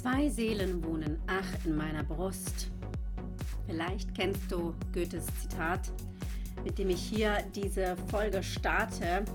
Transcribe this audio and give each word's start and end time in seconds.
Zwei 0.00 0.30
Seelen 0.30 0.82
wohnen 0.82 1.18
ach 1.26 1.66
in 1.66 1.76
meiner 1.76 2.02
Brust. 2.02 2.70
Vielleicht 3.66 4.14
kennst 4.14 4.50
du 4.50 4.72
Goethes 4.94 5.26
Zitat, 5.42 5.92
mit 6.64 6.78
dem 6.78 6.88
ich 6.88 7.02
hier 7.02 7.36
diese 7.54 7.98
Folge 8.10 8.42
starte. 8.42 9.26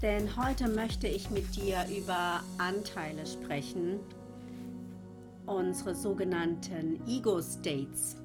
Denn 0.00 0.38
heute 0.38 0.70
möchte 0.70 1.06
ich 1.06 1.28
mit 1.28 1.54
dir 1.54 1.84
über 1.94 2.40
Anteile 2.56 3.26
sprechen, 3.26 4.00
unsere 5.44 5.94
sogenannten 5.94 7.06
Ego-States. 7.06 8.16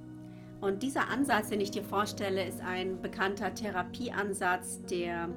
Und 0.61 0.81
dieser 0.81 1.09
Ansatz, 1.09 1.49
den 1.49 1.59
ich 1.59 1.71
dir 1.71 1.83
vorstelle, 1.83 2.47
ist 2.47 2.61
ein 2.61 3.01
bekannter 3.01 3.53
Therapieansatz, 3.53 4.81
der, 4.83 5.27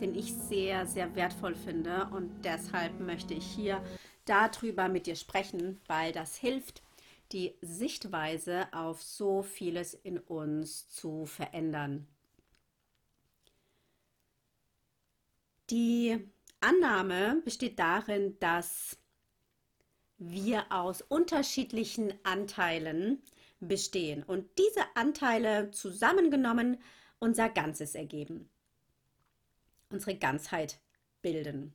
den 0.00 0.14
ich 0.14 0.32
sehr, 0.32 0.86
sehr 0.86 1.12
wertvoll 1.16 1.56
finde. 1.56 2.06
Und 2.12 2.30
deshalb 2.44 3.00
möchte 3.00 3.34
ich 3.34 3.44
hier 3.44 3.82
darüber 4.24 4.88
mit 4.88 5.06
dir 5.06 5.16
sprechen, 5.16 5.80
weil 5.86 6.12
das 6.12 6.36
hilft, 6.36 6.82
die 7.32 7.56
Sichtweise 7.62 8.68
auf 8.72 9.02
so 9.02 9.42
vieles 9.42 9.94
in 9.94 10.18
uns 10.18 10.88
zu 10.88 11.26
verändern. 11.26 12.06
Die 15.70 16.18
Annahme 16.60 17.40
besteht 17.44 17.78
darin, 17.78 18.38
dass 18.40 18.98
wir 20.18 20.70
aus 20.70 21.02
unterschiedlichen 21.02 22.12
Anteilen 22.24 23.22
bestehen 23.58 24.22
und 24.22 24.46
diese 24.58 24.84
Anteile 24.94 25.70
zusammengenommen 25.70 26.78
unser 27.18 27.48
Ganzes 27.48 27.94
ergeben, 27.94 28.50
unsere 29.88 30.16
Ganzheit 30.16 30.78
bilden. 31.22 31.74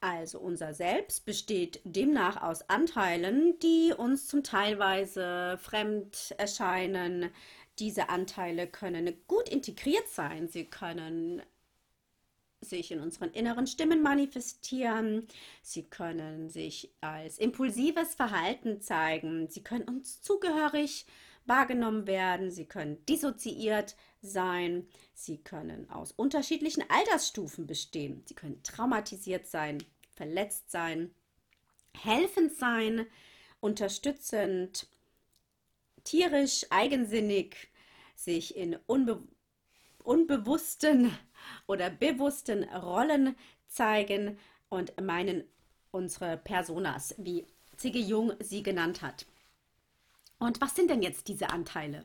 Also 0.00 0.38
unser 0.38 0.74
Selbst 0.74 1.24
besteht 1.24 1.80
demnach 1.84 2.42
aus 2.42 2.68
Anteilen, 2.68 3.58
die 3.60 3.94
uns 3.96 4.28
zum 4.28 4.42
Teilweise 4.42 5.58
fremd 5.60 6.34
erscheinen. 6.38 7.30
Diese 7.78 8.08
Anteile 8.08 8.66
können 8.66 9.14
gut 9.26 9.48
integriert 9.48 10.08
sein. 10.08 10.48
Sie 10.48 10.64
können 10.64 11.42
sich 12.60 12.90
in 12.90 13.00
unseren 13.00 13.30
inneren 13.30 13.66
Stimmen 13.66 14.02
manifestieren. 14.02 15.26
Sie 15.62 15.84
können 15.84 16.48
sich 16.48 16.90
als 17.00 17.38
impulsives 17.38 18.14
Verhalten 18.14 18.80
zeigen. 18.80 19.48
Sie 19.48 19.62
können 19.62 19.84
uns 19.84 20.20
zugehörig 20.20 21.06
wahrgenommen 21.48 22.06
werden. 22.06 22.50
Sie 22.50 22.66
können 22.66 23.04
dissoziiert 23.06 23.96
sein. 24.20 24.86
Sie 25.14 25.38
können 25.38 25.88
aus 25.90 26.12
unterschiedlichen 26.12 26.84
Altersstufen 26.88 27.66
bestehen. 27.66 28.22
Sie 28.26 28.34
können 28.34 28.62
traumatisiert 28.62 29.46
sein, 29.46 29.82
verletzt 30.14 30.70
sein, 30.70 31.14
helfend 31.94 32.52
sein, 32.54 33.06
unterstützend, 33.60 34.88
tierisch, 36.04 36.66
eigensinnig, 36.70 37.68
sich 38.14 38.56
in 38.56 38.76
unbe 38.86 39.22
unbewussten 40.04 41.10
oder 41.66 41.90
bewussten 41.90 42.62
Rollen 42.64 43.34
zeigen 43.66 44.38
und 44.68 45.00
meinen 45.00 45.42
unsere 45.90 46.36
Personas, 46.36 47.14
wie 47.18 47.44
Zigge 47.76 47.98
Jung 47.98 48.32
sie 48.40 48.62
genannt 48.62 49.02
hat. 49.02 49.26
Und 50.38 50.60
was 50.60 50.74
sind 50.74 50.90
denn 50.90 51.02
jetzt 51.02 51.28
diese 51.28 51.50
Anteile? 51.50 52.04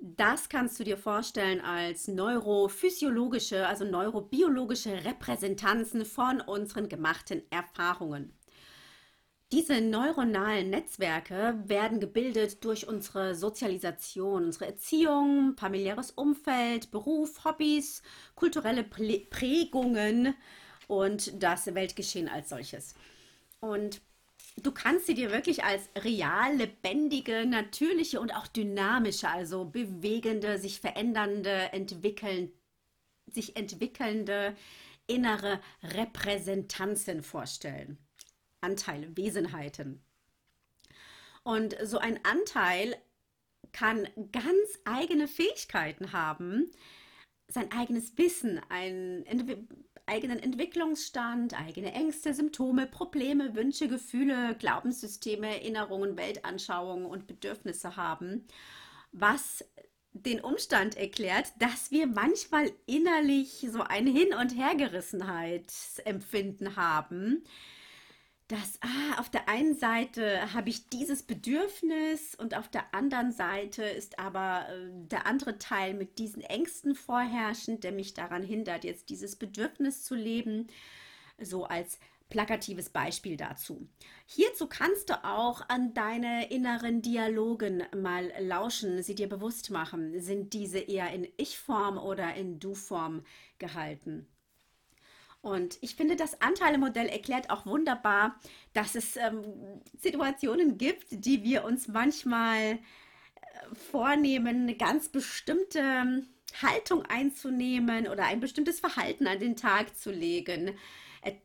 Das 0.00 0.48
kannst 0.48 0.78
du 0.78 0.84
dir 0.84 0.98
vorstellen 0.98 1.60
als 1.60 2.06
neurophysiologische, 2.06 3.66
also 3.66 3.84
neurobiologische 3.84 5.04
Repräsentanzen 5.04 6.04
von 6.04 6.40
unseren 6.40 6.88
gemachten 6.88 7.42
Erfahrungen. 7.50 8.32
Diese 9.52 9.80
neuronalen 9.80 10.70
Netzwerke 10.70 11.56
werden 11.66 12.00
gebildet 12.00 12.64
durch 12.64 12.88
unsere 12.88 13.36
Sozialisation, 13.36 14.46
unsere 14.46 14.66
Erziehung, 14.66 15.56
familiäres 15.56 16.10
Umfeld, 16.10 16.90
Beruf, 16.90 17.44
Hobbys, 17.44 18.02
kulturelle 18.34 18.82
Prägungen 18.82 20.34
und 20.88 21.40
das 21.42 21.72
Weltgeschehen 21.74 22.28
als 22.28 22.48
solches. 22.48 22.94
Und 23.60 24.00
du 24.56 24.72
kannst 24.72 25.06
sie 25.06 25.14
dir 25.14 25.30
wirklich 25.30 25.64
als 25.64 25.88
real, 25.98 26.56
lebendige, 26.56 27.46
natürliche 27.46 28.20
und 28.20 28.34
auch 28.34 28.46
dynamische, 28.46 29.28
also 29.28 29.64
bewegende, 29.64 30.58
sich 30.58 30.80
verändernde, 30.80 31.72
entwickeln, 31.72 32.52
sich 33.26 33.56
entwickelnde 33.56 34.56
innere 35.06 35.60
Repräsentanzen 35.82 37.22
vorstellen. 37.22 37.98
Anteile, 38.60 39.16
Wesenheiten. 39.16 40.02
Und 41.44 41.76
so 41.84 41.98
ein 41.98 42.18
Anteil 42.24 42.96
kann 43.72 44.08
ganz 44.32 44.80
eigene 44.84 45.28
Fähigkeiten 45.28 46.12
haben, 46.12 46.72
sein 47.46 47.70
eigenes 47.70 48.18
Wissen, 48.18 48.60
einen 48.68 49.24
eigenen 50.06 50.38
Entwicklungsstand, 50.38 51.58
eigene 51.58 51.92
Ängste, 51.92 52.32
Symptome, 52.32 52.86
Probleme, 52.86 53.56
Wünsche, 53.56 53.88
Gefühle, 53.88 54.54
Glaubenssysteme, 54.58 55.48
Erinnerungen, 55.48 56.16
Weltanschauungen 56.16 57.06
und 57.06 57.26
Bedürfnisse 57.26 57.96
haben, 57.96 58.46
was 59.12 59.64
den 60.12 60.40
Umstand 60.40 60.96
erklärt, 60.96 61.52
dass 61.58 61.90
wir 61.90 62.06
manchmal 62.06 62.70
innerlich 62.86 63.66
so 63.70 63.82
ein 63.82 64.06
Hin- 64.06 64.34
und 64.34 64.56
Hergerissenheitsempfinden 64.56 66.76
haben, 66.76 67.42
dass 68.48 68.78
ah, 68.80 69.18
auf 69.20 69.28
der 69.28 69.48
einen 69.48 69.74
Seite 69.74 70.54
habe 70.54 70.68
ich 70.68 70.88
dieses 70.88 71.24
Bedürfnis 71.24 72.36
und 72.36 72.56
auf 72.56 72.68
der 72.68 72.94
anderen 72.94 73.32
Seite 73.32 73.82
ist 73.82 74.18
aber 74.18 74.66
äh, 74.68 74.88
der 75.08 75.26
andere 75.26 75.58
Teil 75.58 75.94
mit 75.94 76.18
diesen 76.18 76.42
Ängsten 76.42 76.94
vorherrschend, 76.94 77.82
der 77.82 77.92
mich 77.92 78.14
daran 78.14 78.44
hindert, 78.44 78.84
jetzt 78.84 79.08
dieses 79.08 79.36
Bedürfnis 79.36 80.04
zu 80.04 80.14
leben, 80.14 80.68
so 81.40 81.64
als 81.64 81.98
plakatives 82.28 82.88
Beispiel 82.90 83.36
dazu. 83.36 83.88
Hierzu 84.26 84.68
kannst 84.68 85.10
du 85.10 85.24
auch 85.24 85.68
an 85.68 85.94
deine 85.94 86.50
inneren 86.50 87.02
Dialogen 87.02 87.84
mal 87.96 88.32
lauschen, 88.38 89.02
sie 89.02 89.14
dir 89.14 89.28
bewusst 89.28 89.70
machen. 89.70 90.20
Sind 90.20 90.52
diese 90.52 90.78
eher 90.78 91.10
in 91.12 91.26
Ich-Form 91.36 91.98
oder 91.98 92.34
in 92.34 92.58
Du-Form 92.58 93.24
gehalten? 93.58 94.26
Und 95.46 95.78
ich 95.80 95.94
finde, 95.94 96.16
das 96.16 96.42
Anteilemodell 96.42 97.06
erklärt 97.06 97.50
auch 97.50 97.66
wunderbar, 97.66 98.34
dass 98.72 98.96
es 98.96 99.16
ähm, 99.16 99.44
Situationen 99.96 100.76
gibt, 100.76 101.04
die 101.10 101.44
wir 101.44 101.62
uns 101.62 101.86
manchmal 101.86 102.72
äh, 102.72 102.78
vornehmen, 103.92 104.62
eine 104.62 104.74
ganz 104.74 105.08
bestimmte 105.08 105.78
ähm, 105.78 106.26
Haltung 106.60 107.04
einzunehmen 107.06 108.08
oder 108.08 108.24
ein 108.24 108.40
bestimmtes 108.40 108.80
Verhalten 108.80 109.28
an 109.28 109.38
den 109.38 109.54
Tag 109.54 109.96
zu 109.96 110.10
legen, 110.10 110.76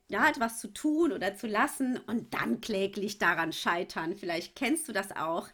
ja, 0.10 0.28
etwas 0.28 0.60
zu 0.60 0.74
tun 0.74 1.12
oder 1.12 1.36
zu 1.36 1.46
lassen 1.46 2.00
und 2.08 2.34
dann 2.34 2.60
kläglich 2.60 3.20
daran 3.20 3.54
scheitern. 3.54 4.16
Vielleicht 4.16 4.56
kennst 4.56 4.88
du 4.88 4.94
das 4.94 5.16
auch, 5.16 5.48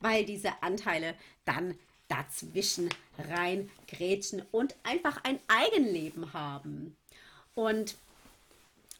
weil 0.00 0.26
diese 0.26 0.62
Anteile 0.62 1.14
dann 1.46 1.74
dazwischen 2.08 2.90
rein 3.30 3.70
grätschen 3.88 4.42
und 4.52 4.76
einfach 4.82 5.24
ein 5.24 5.38
Eigenleben 5.48 6.34
haben. 6.34 6.98
Und 7.54 7.96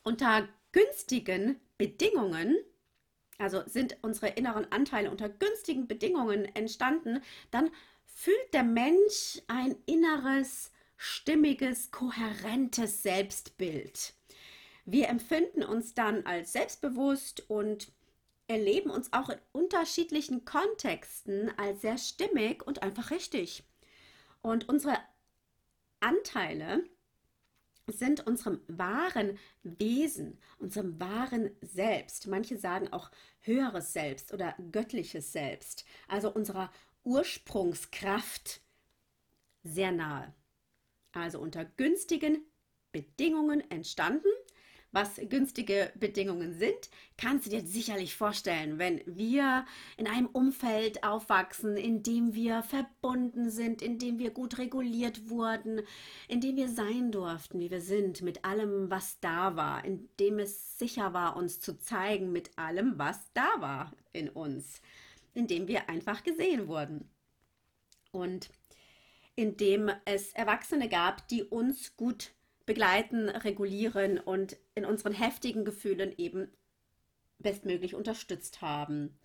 unter 0.03 0.49
günstigen 0.73 1.61
Bedingungen, 1.79 2.57
also 3.39 3.63
sind 3.67 3.97
unsere 4.03 4.29
inneren 4.29 4.71
Anteile 4.71 5.11
unter 5.11 5.29
günstigen 5.29 5.89
Bedingungen 5.89 6.45
entstanden, 6.55 7.21
dann 7.51 7.71
fühlt 8.05 8.55
der 8.55 8.63
Mensch 8.63 9.41
ein 9.49 9.77
inneres, 9.87 10.71
stimmiges, 10.97 11.91
kohärentes 11.91 13.03
Selbstbild. 13.03 14.15
Wir 14.85 15.09
empfinden 15.09 15.63
uns 15.65 15.95
dann 15.95 16.27
als 16.27 16.53
selbstbewusst 16.53 17.49
und 17.49 17.91
erleben 18.47 18.91
uns 18.91 19.13
auch 19.13 19.31
in 19.31 19.39
unterschiedlichen 19.53 20.45
Kontexten 20.45 21.51
als 21.59 21.81
sehr 21.81 21.99
stimmig 21.99 22.67
und 22.67 22.83
einfach 22.83 23.11
richtig. 23.11 23.65
Und 24.43 24.69
unsere 24.69 24.99
Anteile 26.01 26.85
sind 27.87 28.27
unserem 28.27 28.61
wahren 28.67 29.39
Wesen, 29.63 30.39
unserem 30.59 30.99
wahren 30.99 31.51
Selbst, 31.61 32.27
manche 32.27 32.59
sagen 32.59 32.93
auch 32.93 33.11
höheres 33.41 33.93
Selbst 33.93 34.33
oder 34.33 34.55
göttliches 34.73 35.33
Selbst, 35.33 35.85
also 36.09 36.33
unserer 36.33 36.73
Ursprungskraft 37.05 38.61
sehr 39.63 39.93
nahe. 39.93 40.33
Also 41.13 41.39
unter 41.39 41.65
günstigen 41.65 42.43
Bedingungen 42.93 43.69
entstanden, 43.71 44.29
was 44.95 45.17
günstige 45.29 45.93
Bedingungen 45.97 46.55
sind, 46.55 46.89
kannst 47.19 47.47
du 47.47 47.51
dir 47.51 47.67
sicherlich 47.67 48.15
vorstellen, 48.15 48.79
wenn 48.79 49.01
wir 49.07 49.67
in 49.97 50.07
einem 50.07 50.27
Umfeld 50.27 51.03
aufwachsen, 51.03 51.77
in 51.77 52.05
dem 52.05 52.35
wir 52.35 52.63
verbunden 52.63 53.51
sind, 53.51 53.83
in 53.83 53.99
dem 53.99 54.19
wir 54.19 54.31
gut 54.31 54.59
reguliert 54.59 55.29
wurden, 55.29 55.81
in 56.29 56.41
dem 56.41 56.57
wir 56.57 56.69
sein 56.69 57.11
durften, 57.11 57.59
wie 57.59 57.73
wir 57.73 57.81
sind, 57.81 58.23
mit 58.23 58.45
allem, 58.45 58.89
was 58.89 59.19
da 59.21 59.57
war, 59.57 59.85
in 59.85 60.09
dem 60.21 60.39
es 60.39 60.79
sicher 60.79 61.13
war, 61.13 61.37
uns 61.37 61.61
zu 61.61 61.77
zeigen 61.77 62.31
mit 62.31 62.57
allem, 62.57 62.95
was 62.97 63.33
da 63.35 63.49
war 63.59 63.93
in 64.13 64.29
uns, 64.29 64.81
in 65.35 65.49
dem 65.49 65.67
wir 65.67 65.91
einfach 65.91 66.23
gesehen 66.23 66.69
wurden. 66.69 67.11
Und 68.13 68.49
in 69.35 69.57
dem 69.57 69.91
es 70.05 70.33
Erwachsene 70.35 70.89
gab, 70.89 71.27
die 71.27 71.43
uns 71.43 71.97
gut 71.97 72.34
begleiten, 72.67 73.29
regulieren 73.29 74.19
und 74.19 74.57
in 74.75 74.85
unseren 74.85 75.13
heftigen 75.13 75.65
Gefühlen 75.65 76.15
eben 76.17 76.51
bestmöglich 77.39 77.95
unterstützt 77.95 78.63
haben. 78.63 79.19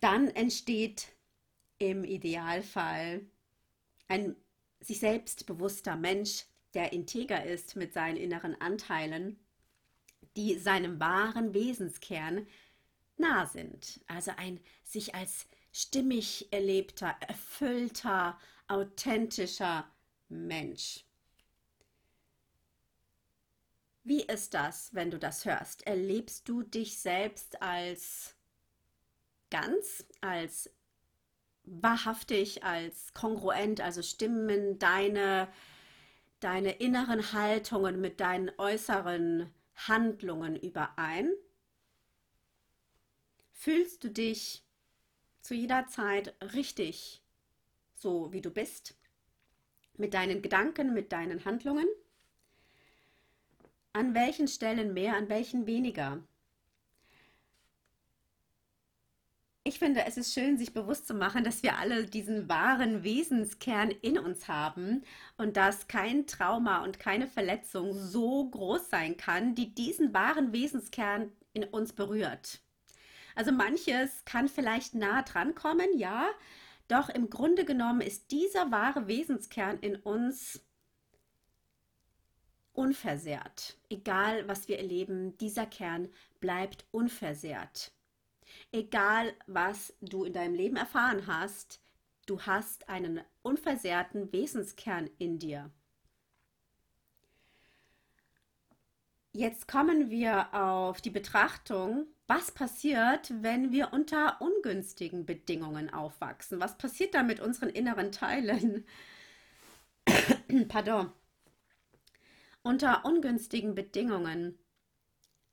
Dann 0.00 0.28
entsteht 0.28 1.08
im 1.78 2.04
Idealfall 2.04 3.26
ein 4.08 4.36
sich 4.80 5.00
selbstbewusster 5.00 5.96
Mensch, 5.96 6.44
der 6.74 6.92
integer 6.92 7.44
ist 7.44 7.76
mit 7.76 7.92
seinen 7.92 8.16
inneren 8.16 8.60
Anteilen, 8.60 9.38
die 10.36 10.58
seinem 10.58 11.00
wahren 11.00 11.54
Wesenskern 11.54 12.46
nah 13.16 13.46
sind. 13.46 14.00
Also 14.06 14.32
ein 14.36 14.60
sich 14.84 15.14
als 15.14 15.46
stimmig 15.72 16.52
erlebter, 16.52 17.16
erfüllter, 17.20 18.38
authentischer 18.68 19.90
Mensch. 20.28 21.05
Wie 24.06 24.22
ist 24.22 24.54
das, 24.54 24.94
wenn 24.94 25.10
du 25.10 25.18
das 25.18 25.44
hörst? 25.44 25.84
Erlebst 25.84 26.48
du 26.48 26.62
dich 26.62 27.00
selbst 27.00 27.60
als 27.60 28.36
ganz, 29.50 30.06
als 30.20 30.70
wahrhaftig, 31.64 32.62
als 32.62 33.12
kongruent, 33.14 33.80
also 33.80 34.02
stimmen 34.02 34.78
deine, 34.78 35.48
deine 36.38 36.78
inneren 36.78 37.32
Haltungen 37.32 38.00
mit 38.00 38.20
deinen 38.20 38.52
äußeren 38.58 39.52
Handlungen 39.74 40.54
überein? 40.54 41.32
Fühlst 43.50 44.04
du 44.04 44.08
dich 44.08 44.62
zu 45.40 45.52
jeder 45.52 45.88
Zeit 45.88 46.32
richtig, 46.54 47.24
so 47.96 48.32
wie 48.32 48.40
du 48.40 48.50
bist, 48.50 48.96
mit 49.96 50.14
deinen 50.14 50.42
Gedanken, 50.42 50.94
mit 50.94 51.10
deinen 51.10 51.44
Handlungen? 51.44 51.88
An 53.96 54.12
welchen 54.12 54.46
Stellen 54.46 54.92
mehr, 54.92 55.16
an 55.16 55.30
welchen 55.30 55.66
weniger? 55.66 56.22
Ich 59.64 59.78
finde, 59.78 60.04
es 60.04 60.18
ist 60.18 60.34
schön, 60.34 60.58
sich 60.58 60.74
bewusst 60.74 61.06
zu 61.06 61.14
machen, 61.14 61.44
dass 61.44 61.62
wir 61.62 61.78
alle 61.78 62.04
diesen 62.04 62.46
wahren 62.46 63.04
Wesenskern 63.04 63.90
in 63.90 64.18
uns 64.18 64.48
haben 64.48 65.02
und 65.38 65.56
dass 65.56 65.88
kein 65.88 66.26
Trauma 66.26 66.84
und 66.84 66.98
keine 66.98 67.26
Verletzung 67.26 67.94
so 67.94 68.50
groß 68.50 68.90
sein 68.90 69.16
kann, 69.16 69.54
die 69.54 69.74
diesen 69.74 70.12
wahren 70.12 70.52
Wesenskern 70.52 71.32
in 71.54 71.64
uns 71.64 71.94
berührt. 71.94 72.60
Also 73.34 73.50
manches 73.50 74.26
kann 74.26 74.48
vielleicht 74.48 74.94
nah 74.94 75.22
dran 75.22 75.54
kommen, 75.54 75.88
ja, 75.96 76.28
doch 76.86 77.08
im 77.08 77.30
Grunde 77.30 77.64
genommen 77.64 78.02
ist 78.02 78.30
dieser 78.30 78.70
wahre 78.70 79.06
Wesenskern 79.06 79.78
in 79.78 79.96
uns 79.96 80.60
unversehrt. 82.76 83.78
Egal, 83.88 84.46
was 84.48 84.68
wir 84.68 84.78
erleben, 84.78 85.36
dieser 85.38 85.66
Kern 85.66 86.08
bleibt 86.40 86.84
unversehrt. 86.90 87.92
Egal, 88.72 89.34
was 89.46 89.94
du 90.00 90.24
in 90.24 90.32
deinem 90.32 90.54
Leben 90.54 90.76
erfahren 90.76 91.26
hast, 91.26 91.80
du 92.26 92.40
hast 92.42 92.88
einen 92.88 93.20
unversehrten 93.42 94.32
Wesenskern 94.32 95.10
in 95.18 95.38
dir. 95.38 95.70
Jetzt 99.32 99.68
kommen 99.68 100.08
wir 100.08 100.54
auf 100.54 101.02
die 101.02 101.10
Betrachtung, 101.10 102.06
was 102.26 102.50
passiert, 102.50 103.32
wenn 103.42 103.70
wir 103.70 103.92
unter 103.92 104.40
ungünstigen 104.40 105.26
Bedingungen 105.26 105.92
aufwachsen? 105.92 106.58
Was 106.58 106.78
passiert 106.78 107.14
da 107.14 107.22
mit 107.22 107.40
unseren 107.40 107.68
inneren 107.68 108.12
Teilen? 108.12 108.84
Pardon. 110.68 111.12
Unter 112.66 113.04
ungünstigen 113.04 113.76
Bedingungen 113.76 114.58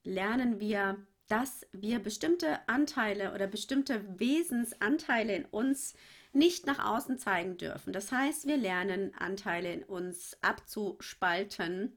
lernen 0.04 0.60
wir, 0.60 0.98
dass 1.28 1.68
wir 1.72 2.00
bestimmte 2.00 2.68
Anteile 2.68 3.36
oder 3.36 3.46
bestimmte 3.46 4.20
Wesensanteile 4.20 5.36
in 5.36 5.46
uns 5.46 5.94
nicht 6.32 6.66
nach 6.66 6.84
außen 6.84 7.20
zeigen 7.20 7.58
dürfen. 7.58 7.94
Das 7.94 8.12
heißt, 8.12 8.48
wir 8.48 8.58
lernen 8.58 9.14
Anteile 9.14 9.72
in 9.72 9.84
uns 9.84 10.36
abzuspalten, 10.42 11.96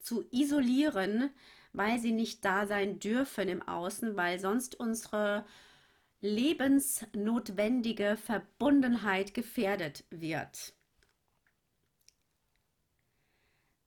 zu 0.00 0.26
isolieren, 0.32 1.30
weil 1.72 2.00
sie 2.00 2.10
nicht 2.10 2.44
da 2.44 2.66
sein 2.66 2.98
dürfen 2.98 3.48
im 3.48 3.62
Außen, 3.62 4.16
weil 4.16 4.40
sonst 4.40 4.74
unsere 4.74 5.46
lebensnotwendige 6.20 8.16
Verbundenheit 8.16 9.34
gefährdet 9.34 10.04
wird. 10.10 10.74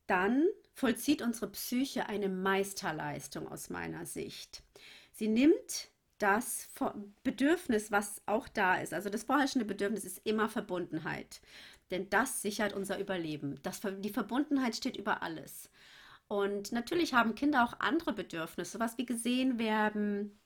Dann 0.07 0.45
vollzieht 0.73 1.21
unsere 1.21 1.51
Psyche 1.51 2.07
eine 2.07 2.29
Meisterleistung 2.29 3.47
aus 3.47 3.69
meiner 3.69 4.05
Sicht. 4.05 4.63
Sie 5.11 5.27
nimmt 5.27 5.89
das 6.17 6.69
Bedürfnis, 7.23 7.91
was 7.91 8.21
auch 8.25 8.47
da 8.47 8.75
ist, 8.75 8.93
also 8.93 9.09
das 9.09 9.23
vorherrschende 9.23 9.65
Bedürfnis 9.65 10.05
ist 10.05 10.21
immer 10.23 10.49
Verbundenheit. 10.49 11.41
Denn 11.89 12.09
das 12.09 12.41
sichert 12.41 12.73
unser 12.73 12.99
Überleben. 12.99 13.59
Das, 13.63 13.81
die 13.99 14.09
Verbundenheit 14.09 14.75
steht 14.75 14.97
über 14.97 15.23
alles. 15.23 15.69
Und 16.27 16.71
natürlich 16.71 17.13
haben 17.13 17.35
Kinder 17.35 17.65
auch 17.65 17.79
andere 17.79 18.13
Bedürfnisse, 18.13 18.79
was 18.79 18.97
wie 18.97 19.05
gesehen 19.05 19.59
werden. 19.59 20.39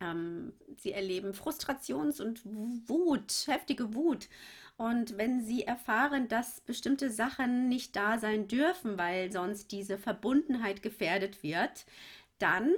Ähm, 0.00 0.52
sie 0.76 0.92
erleben 0.92 1.32
Frustrations- 1.32 2.20
und 2.20 2.44
Wut, 2.44 3.46
heftige 3.46 3.94
Wut. 3.94 4.28
Und 4.76 5.16
wenn 5.16 5.42
sie 5.42 5.64
erfahren, 5.64 6.28
dass 6.28 6.60
bestimmte 6.60 7.10
Sachen 7.10 7.68
nicht 7.68 7.96
da 7.96 8.18
sein 8.18 8.46
dürfen, 8.46 8.98
weil 8.98 9.32
sonst 9.32 9.72
diese 9.72 9.96
Verbundenheit 9.96 10.82
gefährdet 10.82 11.42
wird, 11.42 11.86
dann 12.38 12.74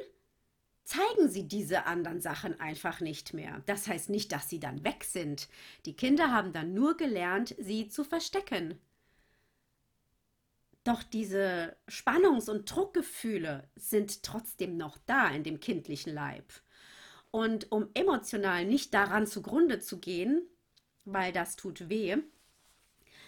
zeigen 0.85 1.29
sie 1.29 1.47
diese 1.47 1.85
anderen 1.87 2.21
Sachen 2.21 2.59
einfach 2.61 3.01
nicht 3.01 3.35
mehr. 3.35 3.63
Das 3.67 3.89
heißt 3.89 4.09
nicht, 4.09 4.33
dass 4.33 4.49
sie 4.49 4.61
dann 4.61 4.85
weg 4.85 5.05
sind. 5.05 5.49
Die 5.87 5.97
Kinder 5.97 6.33
haben 6.33 6.53
dann 6.53 6.73
nur 6.73 6.97
gelernt, 6.97 7.55
sie 7.59 7.89
zu 7.89 8.05
verstecken. 8.05 8.81
Doch 10.85 11.03
diese 11.03 11.77
Spannungs- 11.89 12.49
und 12.49 12.75
Druckgefühle 12.75 13.69
sind 13.77 14.23
trotzdem 14.23 14.79
noch 14.79 14.97
da 15.05 15.29
in 15.29 15.43
dem 15.45 15.61
kindlichen 15.61 16.15
Leib. 16.15 16.51
Und 17.31 17.71
um 17.71 17.89
emotional 17.95 18.65
nicht 18.65 18.95
daran 18.95 19.27
zugrunde 19.27 19.81
zu 19.81 19.99
gehen, 19.99 20.43
weil 21.05 21.33
das 21.33 21.57
tut 21.57 21.89
weh. 21.89 22.17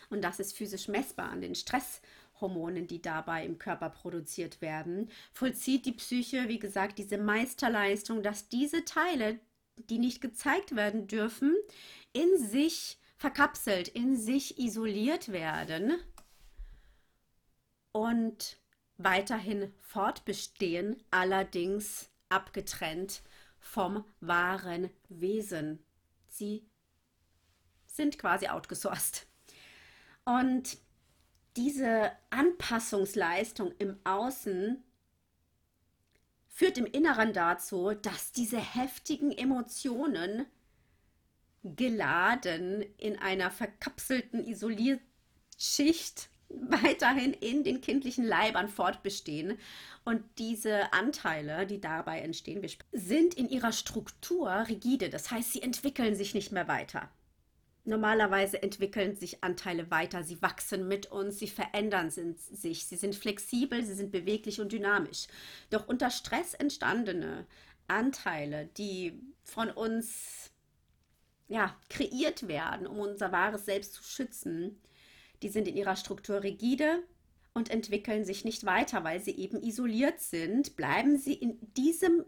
Und 0.09 0.23
das 0.23 0.40
ist 0.40 0.57
physisch 0.57 0.88
messbar 0.88 1.30
an 1.30 1.40
den 1.40 1.54
Stresshormonen, 1.54 2.87
die 2.87 3.00
dabei 3.00 3.45
im 3.45 3.59
Körper 3.59 3.90
produziert 3.90 4.61
werden. 4.61 5.11
Vollzieht 5.33 5.87
die 5.87 5.92
Psyche, 5.92 6.49
wie 6.49 6.59
gesagt, 6.59 6.99
diese 6.99 7.19
Meisterleistung, 7.19 8.23
dass 8.23 8.49
diese 8.49 8.85
Teile, 8.85 9.38
die 9.76 9.99
nicht 9.99 10.21
gezeigt 10.21 10.75
werden 10.75 11.07
dürfen, 11.07 11.54
in 12.12 12.38
sich 12.38 12.99
verkapselt, 13.16 13.88
in 13.88 14.16
sich 14.16 14.59
isoliert 14.59 15.30
werden 15.30 15.95
und 17.92 18.59
weiterhin 18.97 19.73
fortbestehen, 19.80 21.02
allerdings 21.11 22.11
abgetrennt 22.28 23.23
vom 23.61 24.05
wahren 24.21 24.90
Wesen. 25.09 25.79
Sie 26.29 26.67
sind 27.87 28.19
quasi 28.19 28.49
outgesourced. 28.49 29.26
Und 30.25 30.79
diese 31.57 32.12
Anpassungsleistung 32.31 33.73
im 33.79 33.99
Außen 34.05 34.83
führt 36.49 36.79
im 36.79 36.87
Inneren 36.87 37.33
dazu, 37.33 37.93
dass 37.95 38.33
diese 38.33 38.59
heftigen 38.59 39.33
Emotionen 39.33 40.47
geladen 41.62 42.83
in 42.97 43.19
einer 43.19 43.50
verkapselten 43.50 44.47
Isolierschicht 44.47 46.31
weiterhin 46.50 47.33
in 47.33 47.64
den 47.64 47.80
kindlichen 47.80 48.25
Leibern 48.25 48.69
fortbestehen. 48.69 49.59
Und 50.04 50.23
diese 50.38 50.92
Anteile, 50.92 51.66
die 51.66 51.80
dabei 51.80 52.21
entstehen, 52.21 52.66
sind 52.92 53.35
in 53.35 53.49
ihrer 53.49 53.73
Struktur 53.73 54.50
rigide. 54.69 55.11
Das 55.11 55.30
heißt, 55.30 55.52
sie 55.52 55.62
entwickeln 55.62 56.14
sich 56.14 56.35
nicht 56.35 56.52
mehr 56.52 56.69
weiter. 56.69 57.11
Normalerweise 57.85 58.62
entwickeln 58.62 59.16
sich 59.16 59.42
Anteile 59.42 59.90
weiter, 59.90 60.23
sie 60.23 60.42
wachsen 60.42 60.87
mit 60.87 61.11
uns, 61.11 61.38
sie 61.38 61.49
verändern 61.49 62.11
sich, 62.11 62.87
sie 62.87 62.97
sind 62.97 63.14
flexibel, 63.14 63.83
sie 63.83 63.95
sind 63.95 64.12
beweglich 64.12 64.61
und 64.61 64.73
dynamisch. 64.73 65.28
Doch 65.71 65.88
unter 65.88 66.11
Stress 66.11 66.52
entstandene 66.52 67.47
Anteile, 67.88 68.69
die 68.76 69.19
von 69.45 69.71
uns 69.71 70.50
ja, 71.49 71.75
kreiert 71.88 72.49
werden, 72.49 72.87
um 72.87 72.99
unser 73.00 73.33
wahres 73.33 73.64
Selbst 73.64 73.95
zu 73.95 74.04
schützen, 74.04 74.78
die 75.42 75.49
sind 75.49 75.68
in 75.68 75.76
ihrer 75.76 75.97
Struktur 75.97 76.42
rigide 76.42 77.02
und 77.54 77.70
entwickeln 77.70 78.25
sich 78.25 78.44
nicht 78.44 78.64
weiter, 78.64 79.04
weil 79.04 79.20
sie 79.20 79.37
eben 79.37 79.62
isoliert 79.62 80.20
sind, 80.20 80.76
bleiben 80.76 81.16
sie 81.16 81.35
in 81.35 81.59
diesem 81.76 82.25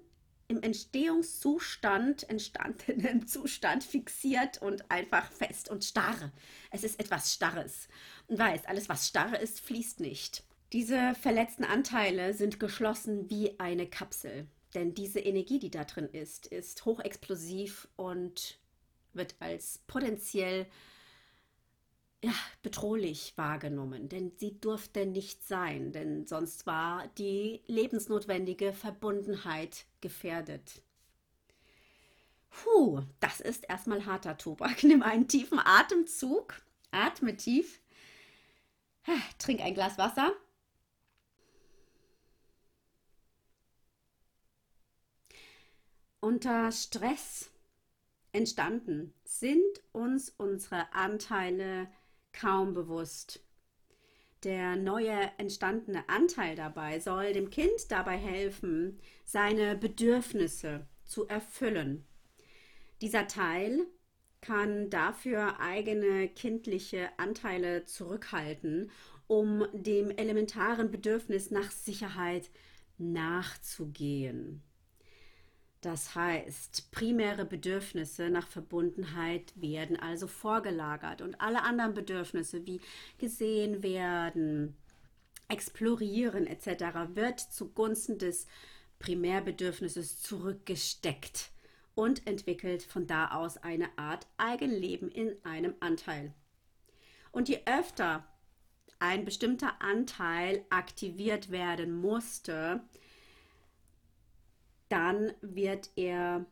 im 0.49 0.63
Entstehungszustand, 0.63 2.29
entstandenen 2.29 3.27
Zustand 3.27 3.85
fixiert 3.85 4.61
und 4.61 4.91
einfach 4.91 5.31
fest 5.33 5.71
und 5.71 5.85
starr. 5.85 6.31
Es 6.71 6.85
ist 6.85 7.01
etwas 7.01 7.33
Starres. 7.33 7.89
Und 8.27 8.39
weiß, 8.39 8.67
alles, 8.67 8.89
was 8.89 9.09
starr 9.09 9.41
ist, 9.41 9.61
fließt 9.61 10.01
nicht. 10.01 10.45
Diese 10.73 11.15
verletzten 11.15 11.65
Anteile 11.65 12.35
sind 12.35 12.61
geschlossen 12.61 13.31
wie 13.31 13.59
eine 13.59 13.87
Kapsel. 13.87 14.47
Denn 14.75 14.95
diese 14.95 15.21
Energie, 15.21 15.59
die 15.59 15.71
da 15.71 15.85
drin 15.85 16.09
ist, 16.13 16.47
ist 16.47 16.85
hochexplosiv 16.85 17.89
und 17.97 18.59
wird 19.13 19.35
als 19.41 19.81
potenziell 19.87 20.67
ja, 22.25 22.33
bedrohlich 22.63 23.33
wahrgenommen, 23.37 24.09
denn 24.09 24.33
sie 24.37 24.61
durfte 24.61 25.07
nicht 25.07 25.45
sein, 25.45 25.93
denn 25.93 26.27
sonst 26.27 26.67
war 26.67 27.09
die 27.19 27.63
lebensnotwendige 27.67 28.73
Verbundenheit 28.73 29.87
gefährdet. 30.01 30.83
Puh, 32.49 33.03
das 33.19 33.41
ist 33.41 33.69
erstmal 33.69 34.07
harter 34.07 34.39
Tobak. 34.39 34.83
Nimm 34.85 35.03
einen 35.03 35.27
tiefen 35.27 35.59
Atemzug, 35.59 36.63
atme 36.93 37.37
tief, 37.37 37.81
trink 39.39 39.61
ein 39.61 39.75
Glas 39.75 39.99
Wasser. 39.99 40.33
Unter 46.21 46.71
Stress 46.71 47.51
entstanden 48.31 49.13
sind 49.25 49.83
uns 49.91 50.31
unsere 50.31 50.93
Anteile 50.95 51.89
kaum 52.33 52.73
bewusst. 52.73 53.45
Der 54.45 54.77
neue 54.77 55.31
entstandene 55.39 56.09
Anteil 56.09 56.57
dabei 56.57 56.99
soll 56.99 57.33
dem 57.33 57.51
Kind 57.51 57.91
dabei 57.91 58.17
helfen, 58.17 58.99
seine 59.25 59.77
Bedürfnisse 59.77 60.87
zu 61.05 61.29
erfüllen. 61.29 62.05
Dieser 63.01 63.29
Teil 63.29 63.87
kann 64.41 64.91
dafür 64.91 65.61
eigene 65.61 66.29
kindliche 66.29 67.09
Anteile 67.19 67.85
zurückhalten, 67.85 68.91
um 69.29 69.65
dem 69.73 70.11
elementaren 70.11 70.91
Bedürfnis 70.91 71.51
nach 71.53 71.71
Sicherheit 71.71 72.51
nachzugehen. 72.99 74.63
Das 75.83 76.15
heißt, 76.15 76.93
primäre 76.93 77.45
Bedürfnisse 77.45 78.31
nach 78.31 78.47
Verbundenheit 78.47 79.53
werden 79.57 79.99
also 79.99 80.29
vorgelagert 80.29 81.21
und 81.23 81.41
alle 81.41 81.65
anderen 81.65 81.93
Bedürfnisse 81.93 82.65
wie 82.67 82.81
gesehen 83.19 83.83
werden, 83.83 84.77
explorieren 85.49 86.47
etc. 86.47 87.15
wird 87.15 87.41
zugunsten 87.41 88.17
des 88.17 88.47
Primärbedürfnisses 89.01 90.23
zurückgesteckt 90.23 91.51
und 91.97 92.29
entwickelt 92.29 92.85
von 92.85 93.09
da 93.09 93.33
aus 93.33 93.57
eine 93.57 93.89
Art 93.99 94.29
Eigenleben 94.37 95.11
in 95.11 95.35
einem 95.45 95.75
Anteil. 95.81 96.33
Und 97.33 97.49
je 97.49 97.61
öfter 97.67 98.25
ein 99.01 99.25
bestimmter 99.25 99.83
Anteil 99.83 100.65
aktiviert 100.71 101.51
werden 101.51 101.93
musste, 101.93 102.85
dann 104.93 105.33
wird 105.41 105.89
er 105.97 106.45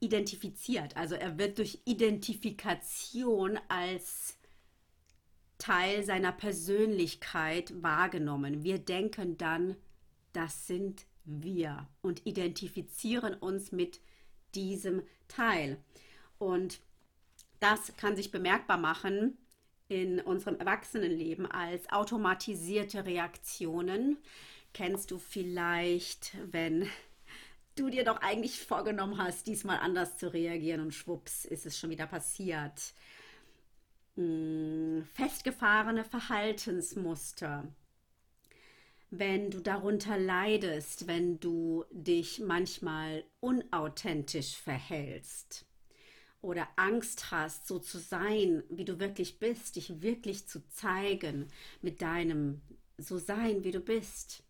identifiziert. 0.00 0.96
Also 0.96 1.14
er 1.14 1.38
wird 1.38 1.58
durch 1.58 1.80
Identifikation 1.84 3.60
als 3.68 4.36
Teil 5.58 6.04
seiner 6.04 6.32
Persönlichkeit 6.32 7.80
wahrgenommen. 7.80 8.64
Wir 8.64 8.78
denken 8.78 9.38
dann, 9.38 9.76
das 10.32 10.66
sind 10.66 11.06
wir 11.24 11.88
und 12.02 12.26
identifizieren 12.26 13.34
uns 13.34 13.70
mit 13.70 14.00
diesem 14.56 15.02
Teil. 15.28 15.78
Und 16.38 16.80
das 17.60 17.96
kann 17.96 18.16
sich 18.16 18.32
bemerkbar 18.32 18.78
machen 18.78 19.38
in 19.88 20.20
unserem 20.20 20.58
Erwachsenenleben 20.58 21.46
als 21.46 21.88
automatisierte 21.92 23.06
Reaktionen, 23.06 24.18
kennst 24.76 25.10
du 25.10 25.18
vielleicht, 25.18 26.36
wenn 26.52 26.86
du 27.76 27.88
dir 27.88 28.04
doch 28.04 28.20
eigentlich 28.20 28.60
vorgenommen 28.60 29.16
hast, 29.16 29.46
diesmal 29.46 29.78
anders 29.78 30.18
zu 30.18 30.30
reagieren 30.30 30.82
und 30.82 30.92
schwupps 30.92 31.46
ist 31.46 31.64
es 31.64 31.78
schon 31.78 31.88
wieder 31.88 32.06
passiert. 32.06 32.92
Hm, 34.16 35.06
festgefahrene 35.14 36.04
Verhaltensmuster. 36.04 37.66
Wenn 39.08 39.50
du 39.50 39.60
darunter 39.60 40.18
leidest, 40.18 41.06
wenn 41.06 41.40
du 41.40 41.86
dich 41.90 42.40
manchmal 42.40 43.24
unauthentisch 43.40 44.58
verhältst 44.58 45.64
oder 46.42 46.68
Angst 46.76 47.30
hast, 47.30 47.66
so 47.66 47.78
zu 47.78 47.96
sein, 47.96 48.62
wie 48.68 48.84
du 48.84 49.00
wirklich 49.00 49.38
bist, 49.38 49.76
dich 49.76 50.02
wirklich 50.02 50.46
zu 50.46 50.68
zeigen 50.68 51.48
mit 51.80 52.02
deinem 52.02 52.60
so 52.98 53.16
sein, 53.16 53.64
wie 53.64 53.72
du 53.72 53.80
bist 53.80 54.45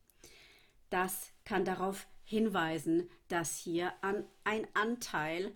das 0.91 1.33
kann 1.45 1.65
darauf 1.65 2.07
hinweisen, 2.25 3.09
dass 3.29 3.57
hier 3.57 3.93
an 4.03 4.25
ein 4.45 4.67
Anteil 4.75 5.55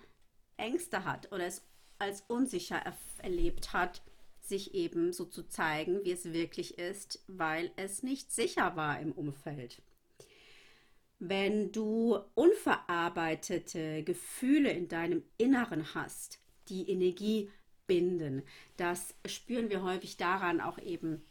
Ängste 0.56 1.04
hat 1.04 1.32
oder 1.32 1.46
es 1.46 1.66
als 1.98 2.22
unsicher 2.28 2.82
erlebt 3.18 3.72
hat, 3.72 4.02
sich 4.40 4.74
eben 4.74 5.12
so 5.12 5.24
zu 5.24 5.44
zeigen, 5.44 6.04
wie 6.04 6.12
es 6.12 6.32
wirklich 6.32 6.78
ist, 6.78 7.22
weil 7.26 7.70
es 7.76 8.02
nicht 8.02 8.32
sicher 8.32 8.76
war 8.76 9.00
im 9.00 9.12
Umfeld. 9.12 9.82
Wenn 11.18 11.70
du 11.70 12.18
unverarbeitete 12.34 14.02
Gefühle 14.02 14.70
in 14.70 14.88
deinem 14.88 15.22
Inneren 15.36 15.94
hast, 15.94 16.40
die 16.68 16.90
Energie 16.90 17.50
binden, 17.86 18.42
das 18.76 19.14
spüren 19.26 19.68
wir 19.68 19.82
häufig 19.82 20.16
daran 20.16 20.60
auch 20.60 20.78
eben 20.78 21.22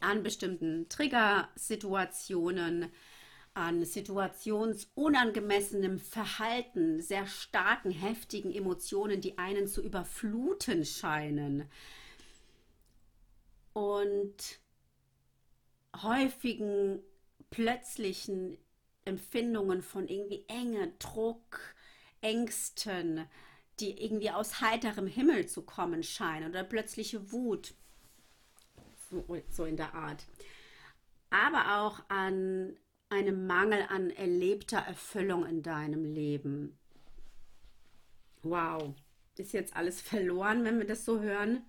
an 0.00 0.22
bestimmten 0.22 0.88
Triggersituationen, 0.88 2.90
an 3.54 3.84
situationsunangemessenem 3.84 6.00
Verhalten, 6.00 7.00
sehr 7.00 7.26
starken, 7.26 7.92
heftigen 7.92 8.52
Emotionen, 8.52 9.20
die 9.20 9.38
einen 9.38 9.68
zu 9.68 9.82
überfluten 9.82 10.84
scheinen. 10.84 11.68
Und 13.72 14.58
häufigen 16.02 17.00
plötzlichen 17.50 18.58
Empfindungen 19.04 19.82
von 19.82 20.08
irgendwie 20.08 20.44
Enge, 20.48 20.92
Druck, 20.98 21.60
Ängsten, 22.20 23.28
die 23.80 24.02
irgendwie 24.02 24.30
aus 24.30 24.60
heiterem 24.60 25.06
Himmel 25.06 25.46
zu 25.46 25.62
kommen 25.62 26.02
scheinen 26.02 26.50
oder 26.50 26.64
plötzliche 26.64 27.32
Wut, 27.32 27.74
so, 29.10 29.24
so 29.50 29.64
in 29.64 29.76
der 29.76 29.94
Art. 29.94 30.24
Aber 31.30 31.80
auch 31.80 32.02
an 32.08 32.76
einem 33.14 33.46
Mangel 33.46 33.86
an 33.88 34.10
erlebter 34.10 34.78
Erfüllung 34.78 35.46
in 35.46 35.62
deinem 35.62 36.04
Leben. 36.04 36.76
Wow, 38.42 38.92
ist 39.36 39.52
jetzt 39.52 39.76
alles 39.76 40.00
verloren, 40.02 40.64
wenn 40.64 40.78
wir 40.78 40.86
das 40.86 41.04
so 41.04 41.20
hören? 41.20 41.62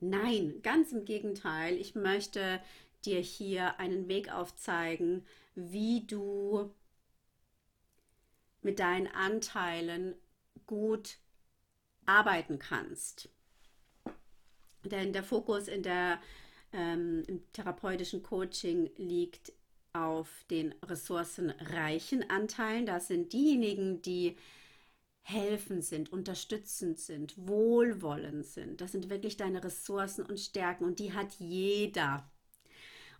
Nein, 0.00 0.60
ganz 0.62 0.92
im 0.92 1.04
Gegenteil. 1.04 1.76
Ich 1.76 1.94
möchte 1.94 2.60
dir 3.04 3.20
hier 3.20 3.78
einen 3.80 4.08
Weg 4.08 4.32
aufzeigen, 4.32 5.26
wie 5.54 6.06
du 6.06 6.72
mit 8.62 8.78
deinen 8.78 9.08
Anteilen 9.08 10.14
gut 10.66 11.18
arbeiten 12.06 12.58
kannst. 12.58 13.28
Denn 14.84 15.12
der 15.12 15.24
Fokus 15.24 15.68
in 15.68 15.82
der, 15.82 16.20
ähm, 16.72 17.24
im 17.26 17.52
therapeutischen 17.52 18.22
Coaching 18.22 18.90
liegt 18.96 19.52
auf 19.94 20.44
den 20.50 20.74
ressourcenreichen 20.84 22.28
Anteilen. 22.28 22.84
Das 22.84 23.08
sind 23.08 23.32
diejenigen, 23.32 24.02
die 24.02 24.36
helfend 25.22 25.84
sind, 25.84 26.12
unterstützend 26.12 26.98
sind, 26.98 27.34
wohlwollend 27.38 28.44
sind. 28.44 28.80
Das 28.80 28.92
sind 28.92 29.08
wirklich 29.08 29.36
deine 29.38 29.64
Ressourcen 29.64 30.26
und 30.26 30.38
Stärken 30.38 30.84
und 30.84 30.98
die 30.98 31.14
hat 31.14 31.32
jeder. 31.38 32.30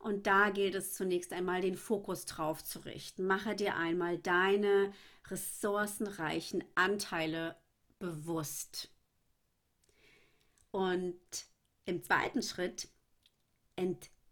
Und 0.00 0.26
da 0.26 0.50
gilt 0.50 0.74
es 0.74 0.92
zunächst 0.92 1.32
einmal, 1.32 1.62
den 1.62 1.76
Fokus 1.76 2.26
drauf 2.26 2.62
zu 2.62 2.80
richten. 2.80 3.26
Mache 3.26 3.56
dir 3.56 3.76
einmal 3.76 4.18
deine 4.18 4.92
ressourcenreichen 5.28 6.62
Anteile 6.74 7.56
bewusst. 7.98 8.90
Und 10.72 11.16
im 11.86 12.02
zweiten 12.02 12.42
Schritt 12.42 12.88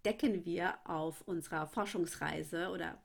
entdecken 0.05 0.45
wir 0.45 0.75
auf 0.85 1.21
unserer 1.23 1.69
Forschungsreise 1.69 2.71
oder 2.71 3.01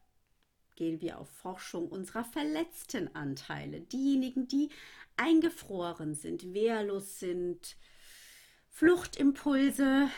gehen 0.76 1.00
wir 1.00 1.20
auf 1.20 1.30
Forschung 1.30 1.90
unserer 1.90 2.24
verletzten 2.24 3.16
Anteile, 3.16 3.82
diejenigen, 3.82 4.48
die 4.48 4.70
eingefroren 5.16 6.16
sind, 6.16 6.54
wehrlos 6.54 7.20
sind, 7.20 7.78
Fluchtimpulse 8.70 10.10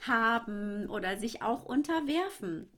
haben 0.00 0.88
oder 0.90 1.16
sich 1.16 1.42
auch 1.42 1.64
unterwerfen. 1.64 2.68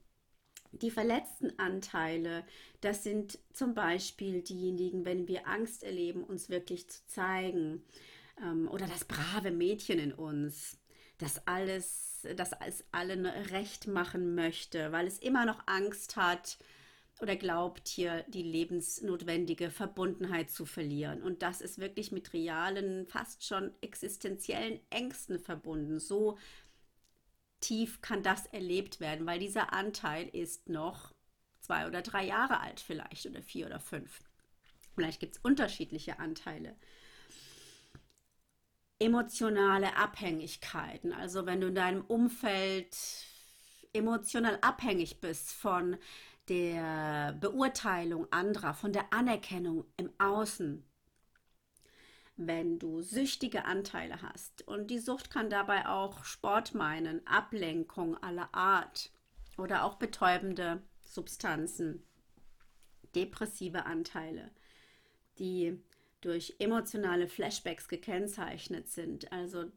Die 0.71 0.91
verletzten 0.91 1.57
Anteile, 1.57 2.45
das 2.81 3.03
sind 3.03 3.39
zum 3.51 3.73
Beispiel 3.73 4.43
diejenigen, 4.43 5.05
wenn 5.05 5.27
wir 5.27 5.47
Angst 5.47 5.83
erleben, 5.83 6.23
uns 6.23 6.49
wirklich 6.49 6.87
zu 6.87 7.05
zeigen. 7.07 7.83
Ähm, 8.43 8.67
oder 8.67 8.85
das 8.85 9.05
brave 9.05 9.49
Mädchen 9.49 9.97
in 9.97 10.13
uns, 10.13 10.77
das 11.17 11.45
alles, 11.47 12.27
das 12.35 12.51
es 12.65 12.85
allen 12.91 13.25
recht 13.25 13.87
machen 13.87 14.35
möchte, 14.35 14.91
weil 14.91 15.07
es 15.07 15.19
immer 15.19 15.45
noch 15.45 15.63
Angst 15.65 16.15
hat 16.15 16.57
oder 17.19 17.35
glaubt, 17.35 17.87
hier 17.87 18.23
die 18.27 18.43
lebensnotwendige 18.43 19.71
Verbundenheit 19.71 20.51
zu 20.51 20.65
verlieren. 20.65 21.23
Und 21.23 21.41
das 21.41 21.61
ist 21.61 21.79
wirklich 21.79 22.11
mit 22.11 22.33
realen, 22.33 23.07
fast 23.07 23.43
schon 23.43 23.71
existenziellen 23.81 24.79
Ängsten 24.91 25.39
verbunden. 25.39 25.99
So 25.99 26.37
tief 27.59 28.01
kann 28.01 28.21
das 28.21 28.45
erlebt 28.47 28.99
werden, 28.99 29.25
weil 29.25 29.39
dieser 29.39 29.73
Anteil 29.73 30.27
ist 30.27 30.69
noch 30.69 31.13
zwei 31.59 31.87
oder 31.87 32.03
drei 32.03 32.25
Jahre 32.25 32.59
alt 32.59 32.79
vielleicht 32.79 33.25
oder 33.25 33.41
vier 33.41 33.65
oder 33.65 33.79
fünf. 33.79 34.19
Vielleicht 34.93 35.19
gibt 35.19 35.35
es 35.35 35.41
unterschiedliche 35.43 36.19
Anteile. 36.19 36.75
Emotionale 38.99 39.95
Abhängigkeiten, 39.95 41.13
also 41.13 41.45
wenn 41.45 41.61
du 41.61 41.67
in 41.67 41.75
deinem 41.75 42.01
Umfeld 42.01 42.97
emotional 43.93 44.57
abhängig 44.61 45.21
bist 45.21 45.51
von 45.51 45.97
der 46.49 47.33
Beurteilung 47.39 48.31
anderer, 48.31 48.73
von 48.73 48.93
der 48.93 49.11
Anerkennung 49.13 49.85
im 49.97 50.11
Außen, 50.17 50.83
wenn 52.37 52.79
du 52.79 53.01
süchtige 53.01 53.65
Anteile 53.65 54.21
hast. 54.21 54.67
Und 54.67 54.89
die 54.89 54.99
Sucht 54.99 55.29
kann 55.29 55.49
dabei 55.49 55.87
auch 55.87 56.23
Sport 56.23 56.73
meinen, 56.73 57.25
Ablenkung 57.27 58.15
aller 58.23 58.53
Art 58.53 59.11
oder 59.57 59.83
auch 59.83 59.95
betäubende 59.95 60.81
Substanzen, 61.05 62.03
depressive 63.15 63.85
Anteile, 63.85 64.51
die 65.39 65.81
durch 66.21 66.55
emotionale 66.59 67.27
Flashbacks 67.27 67.87
gekennzeichnet 67.87 68.89
sind, 68.89 69.31
also 69.31 69.71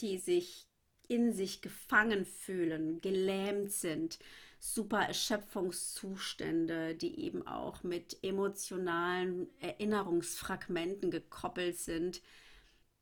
die 0.00 0.18
sich 0.18 0.66
in 1.08 1.32
sich 1.32 1.62
gefangen 1.62 2.24
fühlen, 2.24 3.00
gelähmt 3.00 3.72
sind, 3.72 4.18
super 4.60 5.00
Erschöpfungszustände, 5.00 6.94
die 6.94 7.20
eben 7.20 7.46
auch 7.46 7.82
mit 7.82 8.22
emotionalen 8.22 9.48
Erinnerungsfragmenten 9.60 11.10
gekoppelt 11.10 11.78
sind, 11.78 12.22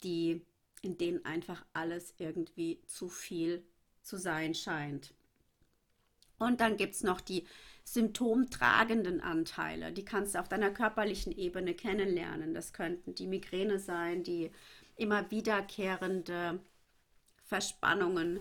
die 0.02 0.44
in 0.82 0.98
denen 0.98 1.24
einfach 1.24 1.64
alles 1.72 2.14
irgendwie 2.18 2.80
zu 2.86 3.08
viel 3.08 3.64
zu 4.02 4.16
sein 4.16 4.54
scheint. 4.54 5.14
Und 6.38 6.60
dann 6.60 6.76
gibt 6.76 6.94
es 6.94 7.02
noch 7.02 7.20
die 7.20 7.46
symptomtragenden 7.86 9.20
Anteile. 9.20 9.92
Die 9.92 10.04
kannst 10.04 10.34
du 10.34 10.40
auf 10.40 10.48
deiner 10.48 10.70
körperlichen 10.70 11.32
Ebene 11.32 11.72
kennenlernen. 11.72 12.52
Das 12.52 12.72
könnten 12.72 13.14
die 13.14 13.28
Migräne 13.28 13.78
sein, 13.78 14.24
die 14.24 14.50
immer 14.96 15.30
wiederkehrende 15.30 16.58
Verspannungen, 17.44 18.40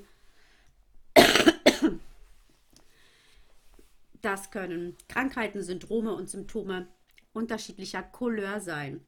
Das 4.26 4.50
können 4.50 4.98
Krankheiten, 5.08 5.62
Syndrome 5.62 6.12
und 6.12 6.32
Symptome 6.32 6.88
unterschiedlicher 7.32 8.02
Couleur 8.02 8.60
sein. 8.60 9.06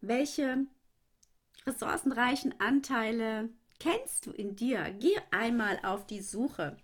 Welche 0.00 0.64
ressourcenreichen 1.66 2.58
Anteile 2.58 3.50
kennst 3.78 4.24
du 4.24 4.30
in 4.30 4.56
dir? 4.56 4.96
Geh 4.98 5.14
einmal 5.30 5.78
auf 5.82 6.06
die 6.06 6.22
Suche 6.22 6.78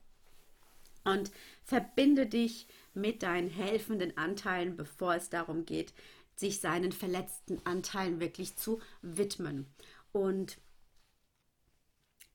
und 1.06 1.30
verbinde 1.62 2.26
dich 2.26 2.66
mit 2.94 3.22
deinen 3.22 3.48
helfenden 3.48 4.16
Anteilen, 4.16 4.76
bevor 4.76 5.14
es 5.14 5.30
darum 5.30 5.64
geht, 5.64 5.94
sich 6.34 6.60
seinen 6.60 6.92
verletzten 6.92 7.64
Anteilen 7.64 8.20
wirklich 8.20 8.56
zu 8.56 8.80
widmen. 9.02 9.66
Und 10.12 10.58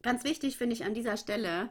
ganz 0.01 0.23
wichtig 0.23 0.57
finde 0.57 0.73
ich 0.73 0.83
an 0.85 0.93
dieser 0.93 1.17
Stelle, 1.17 1.69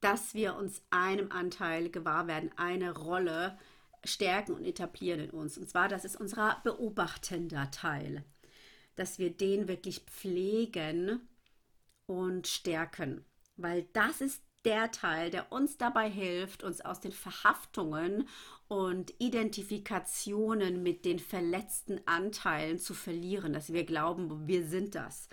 dass 0.00 0.34
wir 0.34 0.56
uns 0.56 0.82
einem 0.90 1.30
Anteil 1.30 1.90
gewahr 1.90 2.26
werden, 2.26 2.50
eine 2.56 2.94
Rolle 2.96 3.58
stärken 4.04 4.52
und 4.52 4.64
etablieren 4.64 5.20
in 5.20 5.30
uns. 5.30 5.56
Und 5.56 5.68
zwar, 5.68 5.88
das 5.88 6.04
ist 6.04 6.16
unser 6.16 6.60
beobachtender 6.62 7.70
Teil, 7.70 8.24
dass 8.96 9.18
wir 9.18 9.30
den 9.30 9.66
wirklich 9.68 10.00
pflegen 10.00 11.26
und 12.06 12.46
stärken, 12.46 13.24
weil 13.56 13.84
das 13.92 14.20
ist 14.20 14.43
der 14.64 14.90
Teil, 14.90 15.30
der 15.30 15.52
uns 15.52 15.76
dabei 15.76 16.10
hilft, 16.10 16.62
uns 16.62 16.80
aus 16.80 17.00
den 17.00 17.12
Verhaftungen 17.12 18.28
und 18.68 19.12
Identifikationen 19.18 20.82
mit 20.82 21.04
den 21.04 21.18
verletzten 21.18 22.00
Anteilen 22.06 22.78
zu 22.78 22.94
verlieren, 22.94 23.52
dass 23.52 23.72
wir 23.72 23.84
glauben, 23.84 24.48
wir 24.48 24.66
sind 24.66 24.94
das. 24.94 25.28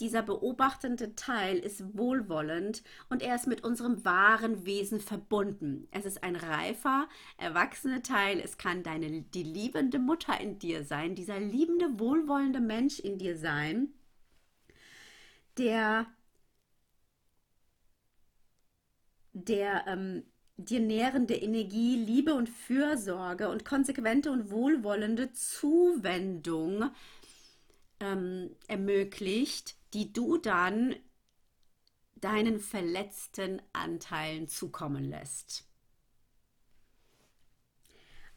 Dieser 0.00 0.22
beobachtende 0.22 1.14
Teil 1.14 1.58
ist 1.58 1.96
wohlwollend 1.96 2.82
und 3.08 3.22
er 3.22 3.36
ist 3.36 3.46
mit 3.46 3.62
unserem 3.62 4.04
wahren 4.04 4.66
Wesen 4.66 4.98
verbunden. 4.98 5.86
Es 5.92 6.04
ist 6.04 6.24
ein 6.24 6.34
reifer, 6.34 7.08
erwachsener 7.36 8.02
Teil. 8.02 8.40
Es 8.40 8.58
kann 8.58 8.82
deine, 8.82 9.22
die 9.22 9.44
liebende 9.44 10.00
Mutter 10.00 10.40
in 10.40 10.58
dir 10.58 10.84
sein, 10.84 11.14
dieser 11.14 11.38
liebende, 11.38 12.00
wohlwollende 12.00 12.58
Mensch 12.58 12.98
in 12.98 13.18
dir 13.18 13.38
sein, 13.38 13.94
der, 15.56 16.06
der 19.32 19.84
ähm, 19.86 20.24
dir 20.56 20.80
nährende 20.80 21.34
Energie, 21.34 21.96
Liebe 21.96 22.34
und 22.34 22.48
Fürsorge 22.48 23.48
und 23.48 23.64
konsequente 23.64 24.30
und 24.30 24.50
wohlwollende 24.50 25.32
Zuwendung 25.32 26.90
ähm, 28.00 28.50
ermöglicht, 28.68 29.76
die 29.94 30.12
du 30.12 30.36
dann 30.38 30.94
deinen 32.16 32.60
verletzten 32.60 33.60
Anteilen 33.72 34.48
zukommen 34.48 35.04
lässt. 35.04 35.66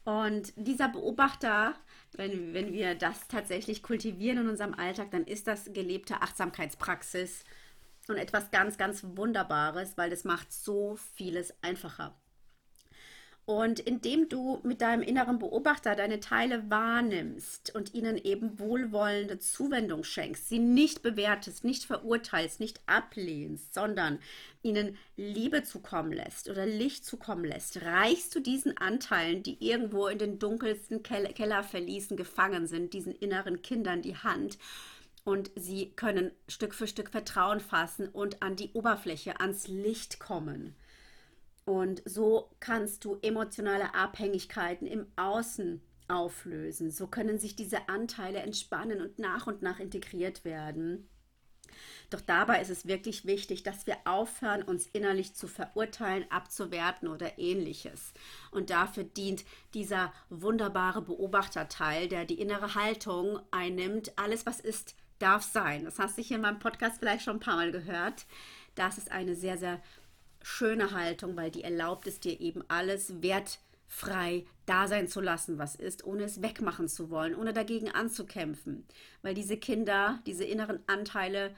Und 0.04 0.52
dieser 0.56 0.88
Beobachter, 0.88 1.74
wenn, 2.12 2.54
wenn 2.54 2.72
wir 2.72 2.94
das 2.94 3.26
tatsächlich 3.26 3.82
kultivieren 3.82 4.38
in 4.38 4.48
unserem 4.48 4.74
Alltag, 4.74 5.10
dann 5.10 5.24
ist 5.24 5.48
das 5.48 5.72
gelebte 5.72 6.22
Achtsamkeitspraxis 6.22 7.44
und 8.08 8.18
etwas 8.18 8.50
ganz, 8.50 8.78
ganz 8.78 9.04
Wunderbares, 9.04 9.96
weil 9.96 10.10
das 10.10 10.24
macht 10.24 10.52
so 10.52 10.96
vieles 11.14 11.54
einfacher. 11.62 12.14
Und 13.48 13.78
indem 13.78 14.28
du 14.28 14.58
mit 14.64 14.80
deinem 14.80 15.02
inneren 15.02 15.38
Beobachter 15.38 15.94
deine 15.94 16.18
Teile 16.18 16.68
wahrnimmst 16.68 17.72
und 17.76 17.94
ihnen 17.94 18.18
eben 18.18 18.58
wohlwollende 18.58 19.38
Zuwendung 19.38 20.02
schenkst, 20.02 20.48
sie 20.48 20.58
nicht 20.58 21.00
bewertest, 21.02 21.62
nicht 21.62 21.84
verurteilst, 21.84 22.58
nicht 22.58 22.80
ablehnst, 22.86 23.72
sondern 23.72 24.18
ihnen 24.62 24.98
Liebe 25.16 25.62
zukommen 25.62 26.10
lässt 26.10 26.48
oder 26.48 26.66
Licht 26.66 27.04
zukommen 27.04 27.44
lässt, 27.44 27.82
reichst 27.82 28.34
du 28.34 28.40
diesen 28.40 28.76
Anteilen, 28.78 29.44
die 29.44 29.64
irgendwo 29.64 30.08
in 30.08 30.18
den 30.18 30.40
dunkelsten 30.40 31.04
Kellerverließen 31.04 32.16
gefangen 32.16 32.66
sind, 32.66 32.94
diesen 32.94 33.14
inneren 33.14 33.62
Kindern 33.62 34.02
die 34.02 34.16
Hand 34.16 34.58
und 35.26 35.50
sie 35.56 35.90
können 35.96 36.30
Stück 36.46 36.72
für 36.72 36.86
Stück 36.86 37.10
Vertrauen 37.10 37.58
fassen 37.58 38.08
und 38.08 38.44
an 38.44 38.54
die 38.54 38.70
Oberfläche, 38.74 39.40
ans 39.40 39.66
Licht 39.66 40.20
kommen. 40.20 40.76
Und 41.64 42.00
so 42.04 42.48
kannst 42.60 43.04
du 43.04 43.18
emotionale 43.22 43.92
Abhängigkeiten 43.92 44.86
im 44.86 45.08
Außen 45.16 45.82
auflösen. 46.06 46.92
So 46.92 47.08
können 47.08 47.40
sich 47.40 47.56
diese 47.56 47.88
Anteile 47.88 48.38
entspannen 48.38 49.00
und 49.00 49.18
nach 49.18 49.48
und 49.48 49.62
nach 49.62 49.80
integriert 49.80 50.44
werden. 50.44 51.08
Doch 52.08 52.20
dabei 52.20 52.60
ist 52.60 52.70
es 52.70 52.86
wirklich 52.86 53.26
wichtig, 53.26 53.64
dass 53.64 53.88
wir 53.88 53.96
aufhören, 54.04 54.62
uns 54.62 54.86
innerlich 54.86 55.34
zu 55.34 55.48
verurteilen, 55.48 56.24
abzuwerten 56.30 57.08
oder 57.08 57.36
ähnliches. 57.36 58.12
Und 58.52 58.70
dafür 58.70 59.02
dient 59.02 59.44
dieser 59.74 60.12
wunderbare 60.30 61.02
Beobachterteil, 61.02 62.06
der 62.06 62.26
die 62.26 62.40
innere 62.40 62.76
Haltung 62.76 63.40
einnimmt. 63.50 64.12
Alles, 64.16 64.46
was 64.46 64.60
ist, 64.60 64.94
darf 65.18 65.42
sein. 65.42 65.84
Das 65.84 65.98
hast 65.98 66.18
du 66.18 66.22
hier 66.22 66.36
in 66.36 66.42
meinem 66.42 66.58
Podcast 66.58 66.98
vielleicht 66.98 67.24
schon 67.24 67.36
ein 67.36 67.40
paar 67.40 67.56
Mal 67.56 67.72
gehört. 67.72 68.26
Das 68.74 68.98
ist 68.98 69.10
eine 69.10 69.34
sehr, 69.34 69.58
sehr 69.58 69.80
schöne 70.42 70.92
Haltung, 70.92 71.36
weil 71.36 71.50
die 71.50 71.64
erlaubt 71.64 72.06
es 72.06 72.20
dir 72.20 72.40
eben 72.40 72.62
alles 72.68 73.22
wert 73.22 73.58
frei 73.88 74.44
da 74.66 74.88
sein 74.88 75.08
zu 75.08 75.20
lassen, 75.20 75.58
was 75.58 75.76
ist, 75.76 76.04
ohne 76.04 76.24
es 76.24 76.42
wegmachen 76.42 76.88
zu 76.88 77.10
wollen, 77.10 77.34
ohne 77.34 77.52
dagegen 77.52 77.90
anzukämpfen. 77.90 78.84
Weil 79.22 79.34
diese 79.34 79.56
Kinder, 79.56 80.20
diese 80.26 80.44
inneren 80.44 80.80
Anteile 80.86 81.54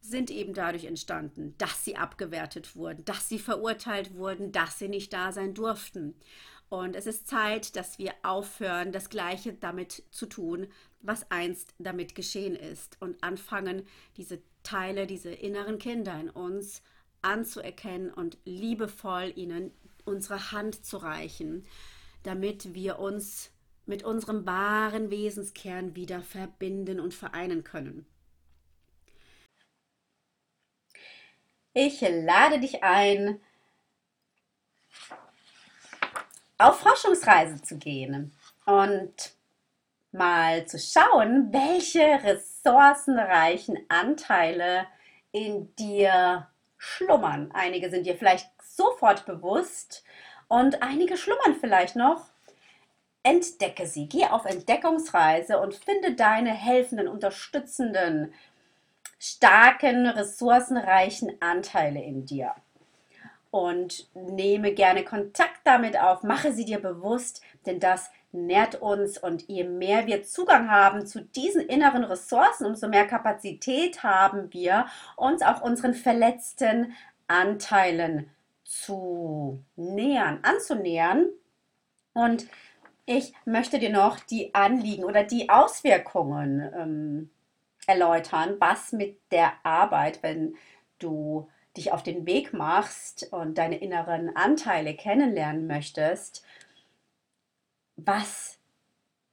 sind 0.00 0.30
eben 0.30 0.54
dadurch 0.54 0.84
entstanden, 0.84 1.54
dass 1.58 1.84
sie 1.84 1.96
abgewertet 1.96 2.76
wurden, 2.76 3.04
dass 3.04 3.28
sie 3.28 3.38
verurteilt 3.38 4.14
wurden, 4.14 4.52
dass 4.52 4.78
sie 4.78 4.88
nicht 4.88 5.12
da 5.12 5.32
sein 5.32 5.54
durften. 5.54 6.14
Und 6.68 6.96
es 6.96 7.06
ist 7.06 7.28
Zeit, 7.28 7.76
dass 7.76 7.98
wir 7.98 8.12
aufhören, 8.22 8.92
das 8.92 9.08
Gleiche 9.08 9.54
damit 9.54 10.04
zu 10.10 10.26
tun, 10.26 10.66
was 11.00 11.30
einst 11.30 11.74
damit 11.78 12.14
geschehen 12.14 12.56
ist 12.56 12.96
und 13.00 13.22
anfangen, 13.22 13.86
diese 14.16 14.40
Teile, 14.62 15.06
diese 15.06 15.30
inneren 15.30 15.78
Kinder 15.78 16.18
in 16.18 16.30
uns 16.30 16.82
anzuerkennen 17.22 18.12
und 18.12 18.38
liebevoll 18.44 19.32
ihnen 19.36 19.72
unsere 20.04 20.52
Hand 20.52 20.84
zu 20.84 20.96
reichen, 20.98 21.66
damit 22.22 22.74
wir 22.74 22.98
uns 22.98 23.50
mit 23.86 24.02
unserem 24.02 24.46
wahren 24.46 25.10
Wesenskern 25.10 25.96
wieder 25.96 26.22
verbinden 26.22 27.00
und 27.00 27.14
vereinen 27.14 27.64
können. 27.64 28.06
Ich 31.72 32.00
lade 32.00 32.60
dich 32.60 32.82
ein, 32.82 33.40
auf 36.58 36.80
Forschungsreise 36.80 37.62
zu 37.62 37.78
gehen 37.78 38.32
und 38.66 39.37
mal 40.18 40.66
zu 40.66 40.78
schauen, 40.78 41.52
welche 41.52 42.22
ressourcenreichen 42.22 43.78
Anteile 43.88 44.86
in 45.32 45.74
dir 45.76 46.48
schlummern. 46.76 47.50
Einige 47.54 47.88
sind 47.90 48.06
dir 48.06 48.16
vielleicht 48.16 48.50
sofort 48.62 49.24
bewusst 49.24 50.04
und 50.48 50.82
einige 50.82 51.16
schlummern 51.16 51.56
vielleicht 51.58 51.96
noch. 51.96 52.26
Entdecke 53.22 53.86
sie, 53.86 54.08
geh 54.08 54.26
auf 54.26 54.44
Entdeckungsreise 54.44 55.58
und 55.58 55.74
finde 55.74 56.14
deine 56.14 56.52
helfenden, 56.52 57.08
unterstützenden, 57.08 58.32
starken, 59.18 60.06
ressourcenreichen 60.06 61.40
Anteile 61.40 62.02
in 62.02 62.24
dir. 62.24 62.54
Und 63.50 64.08
nehme 64.14 64.72
gerne 64.72 65.04
Kontakt 65.04 65.60
damit 65.64 65.98
auf, 65.98 66.22
mache 66.22 66.52
sie 66.52 66.64
dir 66.64 66.80
bewusst, 66.80 67.42
denn 67.66 67.80
das 67.80 68.10
nährt 68.32 68.76
uns 68.76 69.18
und 69.18 69.48
je 69.48 69.64
mehr 69.64 70.06
wir 70.06 70.22
Zugang 70.22 70.70
haben 70.70 71.06
zu 71.06 71.22
diesen 71.22 71.62
inneren 71.62 72.04
Ressourcen, 72.04 72.66
umso 72.66 72.88
mehr 72.88 73.06
Kapazität 73.06 74.02
haben 74.02 74.52
wir, 74.52 74.86
uns 75.16 75.42
auch 75.42 75.62
unseren 75.62 75.94
verletzten 75.94 76.92
Anteilen 77.26 78.30
zu 78.64 79.64
nähern, 79.76 80.40
anzunähern. 80.42 81.26
Und 82.12 82.46
ich 83.06 83.32
möchte 83.46 83.78
dir 83.78 83.90
noch 83.90 84.20
die 84.20 84.54
Anliegen 84.54 85.04
oder 85.04 85.24
die 85.24 85.48
Auswirkungen 85.48 86.70
ähm, 86.76 87.30
erläutern, 87.86 88.56
was 88.58 88.92
mit 88.92 89.18
der 89.30 89.52
Arbeit, 89.62 90.22
wenn 90.22 90.56
du 90.98 91.48
dich 91.76 91.92
auf 91.92 92.02
den 92.02 92.26
Weg 92.26 92.52
machst 92.52 93.32
und 93.32 93.56
deine 93.56 93.78
inneren 93.78 94.36
Anteile 94.36 94.94
kennenlernen 94.94 95.66
möchtest, 95.66 96.44
was 97.98 98.58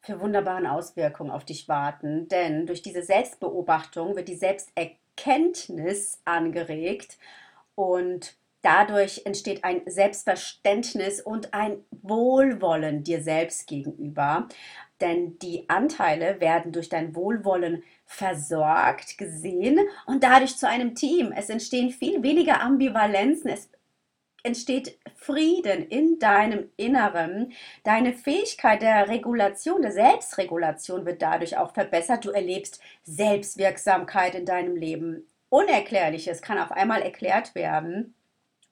für 0.02 0.20
wunderbaren 0.20 0.68
Auswirkungen 0.68 1.32
auf 1.32 1.46
dich 1.46 1.68
warten. 1.68 2.28
Denn 2.28 2.66
durch 2.66 2.82
diese 2.82 3.04
Selbstbeobachtung 3.04 4.16
wird 4.16 4.28
die 4.28 4.36
Selbsterkenntnis 4.36 6.20
angeregt 6.26 7.18
und 7.76 8.36
dadurch 8.62 9.22
entsteht 9.26 9.64
ein 9.64 9.82
Selbstverständnis 9.86 11.22
und 11.22 11.54
ein 11.54 11.78
Wohlwollen 11.92 13.04
dir 13.04 13.22
selbst 13.22 13.68
gegenüber. 13.68 14.48
Denn 15.02 15.38
die 15.40 15.70
Anteile 15.70 16.40
werden 16.40 16.72
durch 16.72 16.90
dein 16.90 17.16
Wohlwollen 17.16 17.84
versorgt, 18.06 19.18
gesehen 19.18 19.80
und 20.06 20.24
dadurch 20.24 20.58
zu 20.58 20.68
einem 20.68 20.96
Team. 20.96 21.34
Es 21.36 21.50
entstehen 21.50 21.90
viel 21.92 22.24
weniger 22.24 22.62
Ambivalenzen, 22.62 23.50
es 23.50 23.70
entsteht 24.46 24.98
Frieden 25.16 25.88
in 25.88 26.20
deinem 26.20 26.70
Inneren. 26.78 27.54
Deine 27.84 28.14
Fähigkeit 28.14 28.82
der 28.82 29.10
Regulation, 29.10 29.82
der 29.82 29.92
Selbstregulation 29.92 31.06
wird 31.06 31.22
dadurch 31.22 31.58
auch 31.58 31.74
verbessert. 31.74 32.26
Du 32.26 32.30
erlebst 32.30 32.80
Selbstwirksamkeit 33.04 34.36
in 34.36 34.46
deinem 34.46 34.76
Leben. 34.76 35.28
Unerklärliches 35.50 36.42
kann 36.42 36.60
auf 36.60 36.72
einmal 36.72 37.02
erklärt 37.02 37.56
werden. 37.56 38.14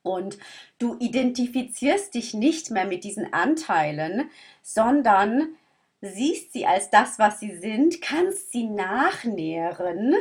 Und 0.03 0.38
du 0.79 0.97
identifizierst 0.99 2.13
dich 2.13 2.33
nicht 2.33 2.69
mehr 2.69 2.86
mit 2.86 3.03
diesen 3.03 3.33
Anteilen, 3.33 4.29
sondern 4.62 5.55
siehst 6.01 6.51
sie 6.53 6.65
als 6.65 6.89
das, 6.89 7.17
was 7.19 7.39
sie 7.39 7.55
sind, 7.55 8.01
kannst 8.01 8.51
sie 8.51 8.65
nachnähren 8.65 10.13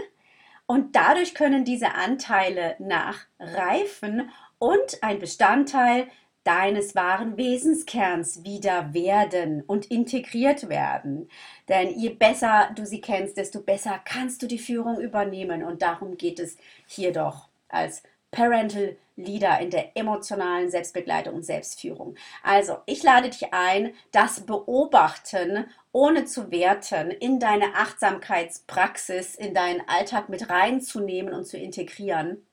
und 0.67 0.97
dadurch 0.97 1.35
können 1.35 1.65
diese 1.65 1.95
Anteile 1.95 2.77
nachreifen 2.79 4.31
und 4.63 5.03
ein 5.03 5.19
Bestandteil 5.19 6.07
deines 6.45 6.95
wahren 6.95 7.37
Wesenskerns 7.37 8.45
wieder 8.45 8.95
werden 8.95 9.65
und 9.67 9.87
integriert 9.87 10.69
werden. 10.69 11.29
Denn 11.69 11.99
je 11.99 12.11
besser 12.11 12.71
du 12.77 12.87
sie 12.87 13.01
kennst, 13.01 13.37
desto 13.37 13.61
besser 13.61 14.01
kannst 14.05 14.41
du 14.41 14.47
die 14.47 14.61
Führung 14.61 15.01
übernehmen. 15.01 15.65
Und 15.65 15.83
darum 15.83 16.17
geht 16.17 16.39
es 16.39 16.59
hier 16.87 17.13
doch 17.13 17.49
als 17.69 18.05
Parental 18.31 18.97
Leader 19.17 19.59
in 19.59 19.71
der 19.71 19.97
emotionalen 19.97 20.71
Selbstbegleitung 20.71 21.35
und 21.35 21.45
Selbstführung. 21.45 22.15
Also, 22.45 22.77
ich 22.87 23.03
lade 23.03 23.31
dich 23.31 23.53
ein, 23.53 23.95
das 24.13 24.47
Beobachten 24.47 25.67
ohne 25.91 26.25
zu 26.25 26.53
werten 26.53 27.11
in 27.11 27.41
deine 27.41 27.75
Achtsamkeitspraxis, 27.75 29.35
in 29.35 29.55
deinen 29.55 29.83
Alltag 29.89 30.29
mit 30.29 30.49
reinzunehmen 30.51 31.35
und 31.35 31.47
zu 31.47 31.59
integrieren 31.59 32.47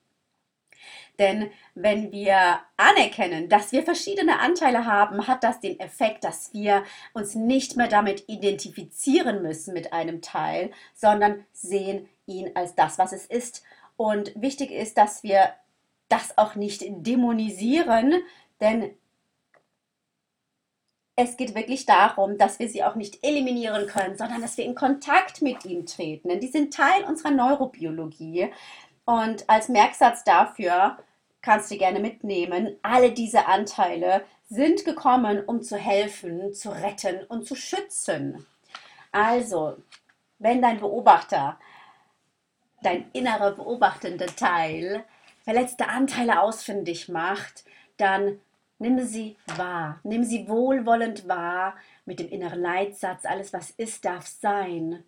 denn 1.20 1.50
wenn 1.74 2.10
wir 2.10 2.60
anerkennen, 2.78 3.48
dass 3.50 3.72
wir 3.72 3.82
verschiedene 3.82 4.40
Anteile 4.40 4.86
haben, 4.86 5.28
hat 5.28 5.44
das 5.44 5.60
den 5.60 5.78
Effekt, 5.78 6.24
dass 6.24 6.52
wir 6.54 6.82
uns 7.12 7.34
nicht 7.34 7.76
mehr 7.76 7.88
damit 7.88 8.24
identifizieren 8.26 9.42
müssen 9.42 9.74
mit 9.74 9.92
einem 9.92 10.22
Teil, 10.22 10.70
sondern 10.94 11.44
sehen 11.52 12.08
ihn 12.26 12.50
als 12.54 12.74
das, 12.74 12.98
was 12.98 13.12
es 13.12 13.26
ist. 13.26 13.62
Und 13.98 14.32
wichtig 14.34 14.70
ist, 14.70 14.96
dass 14.96 15.22
wir 15.22 15.50
das 16.08 16.38
auch 16.38 16.54
nicht 16.54 16.82
dämonisieren, 16.88 18.14
denn 18.60 18.90
es 21.16 21.36
geht 21.36 21.54
wirklich 21.54 21.84
darum, 21.84 22.38
dass 22.38 22.58
wir 22.58 22.68
sie 22.70 22.82
auch 22.82 22.94
nicht 22.94 23.22
eliminieren 23.22 23.86
können, 23.86 24.16
sondern 24.16 24.40
dass 24.40 24.56
wir 24.56 24.64
in 24.64 24.74
Kontakt 24.74 25.42
mit 25.42 25.66
ihnen 25.66 25.84
treten. 25.84 26.30
Denn 26.30 26.40
die 26.40 26.48
sind 26.48 26.72
Teil 26.72 27.04
unserer 27.04 27.30
Neurobiologie. 27.30 28.50
Und 29.04 29.48
als 29.48 29.68
Merksatz 29.68 30.24
dafür 30.24 30.96
kannst 31.42 31.70
du 31.70 31.78
gerne 31.78 32.00
mitnehmen. 32.00 32.76
Alle 32.82 33.12
diese 33.12 33.46
Anteile 33.46 34.24
sind 34.48 34.84
gekommen, 34.84 35.44
um 35.44 35.62
zu 35.62 35.76
helfen, 35.76 36.52
zu 36.52 36.70
retten 36.70 37.24
und 37.28 37.46
zu 37.46 37.54
schützen. 37.54 38.46
Also, 39.12 39.76
wenn 40.38 40.62
dein 40.62 40.80
Beobachter, 40.80 41.58
dein 42.82 43.10
innerer 43.12 43.52
beobachtende 43.52 44.26
Teil, 44.26 45.04
verletzte 45.44 45.88
Anteile 45.88 46.40
ausfindig 46.40 47.08
macht, 47.08 47.64
dann 47.96 48.40
nimm 48.78 48.98
sie 49.00 49.36
wahr, 49.56 50.00
nimm 50.02 50.24
sie 50.24 50.48
wohlwollend 50.48 51.28
wahr 51.28 51.76
mit 52.04 52.18
dem 52.18 52.28
inneren 52.28 52.60
Leitsatz, 52.60 53.24
alles 53.24 53.52
was 53.52 53.70
ist, 53.70 54.04
darf 54.04 54.26
sein. 54.26 55.04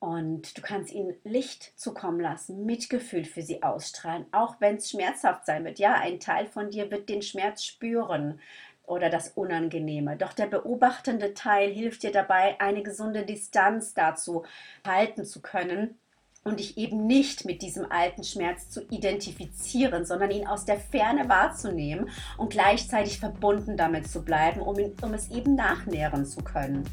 Und 0.00 0.56
du 0.56 0.62
kannst 0.62 0.92
ihnen 0.92 1.14
Licht 1.24 1.78
zukommen 1.78 2.20
lassen, 2.20 2.64
Mitgefühl 2.64 3.24
für 3.24 3.42
sie 3.42 3.62
ausstrahlen, 3.62 4.24
auch 4.32 4.56
wenn 4.58 4.76
es 4.76 4.90
schmerzhaft 4.90 5.44
sein 5.44 5.64
wird. 5.64 5.78
Ja, 5.78 5.94
ein 5.94 6.18
Teil 6.20 6.46
von 6.46 6.70
dir 6.70 6.90
wird 6.90 7.10
den 7.10 7.20
Schmerz 7.20 7.64
spüren 7.64 8.40
oder 8.86 9.10
das 9.10 9.28
Unangenehme. 9.28 10.16
Doch 10.16 10.32
der 10.32 10.46
beobachtende 10.46 11.34
Teil 11.34 11.70
hilft 11.70 12.02
dir 12.02 12.12
dabei, 12.12 12.58
eine 12.60 12.82
gesunde 12.82 13.26
Distanz 13.26 13.92
dazu 13.92 14.44
halten 14.86 15.26
zu 15.26 15.42
können 15.42 15.98
und 16.42 16.58
dich 16.58 16.78
eben 16.78 17.06
nicht 17.06 17.44
mit 17.44 17.60
diesem 17.60 17.90
alten 17.90 18.24
Schmerz 18.24 18.70
zu 18.70 18.82
identifizieren, 18.90 20.06
sondern 20.06 20.30
ihn 20.30 20.46
aus 20.46 20.64
der 20.64 20.78
Ferne 20.78 21.28
wahrzunehmen 21.28 22.08
und 22.38 22.50
gleichzeitig 22.50 23.18
verbunden 23.18 23.76
damit 23.76 24.08
zu 24.08 24.22
bleiben, 24.22 24.62
um, 24.62 24.78
ihn, 24.78 24.94
um 25.02 25.12
es 25.12 25.30
eben 25.30 25.54
nachnähren 25.54 26.24
zu 26.24 26.42
können. 26.42 26.88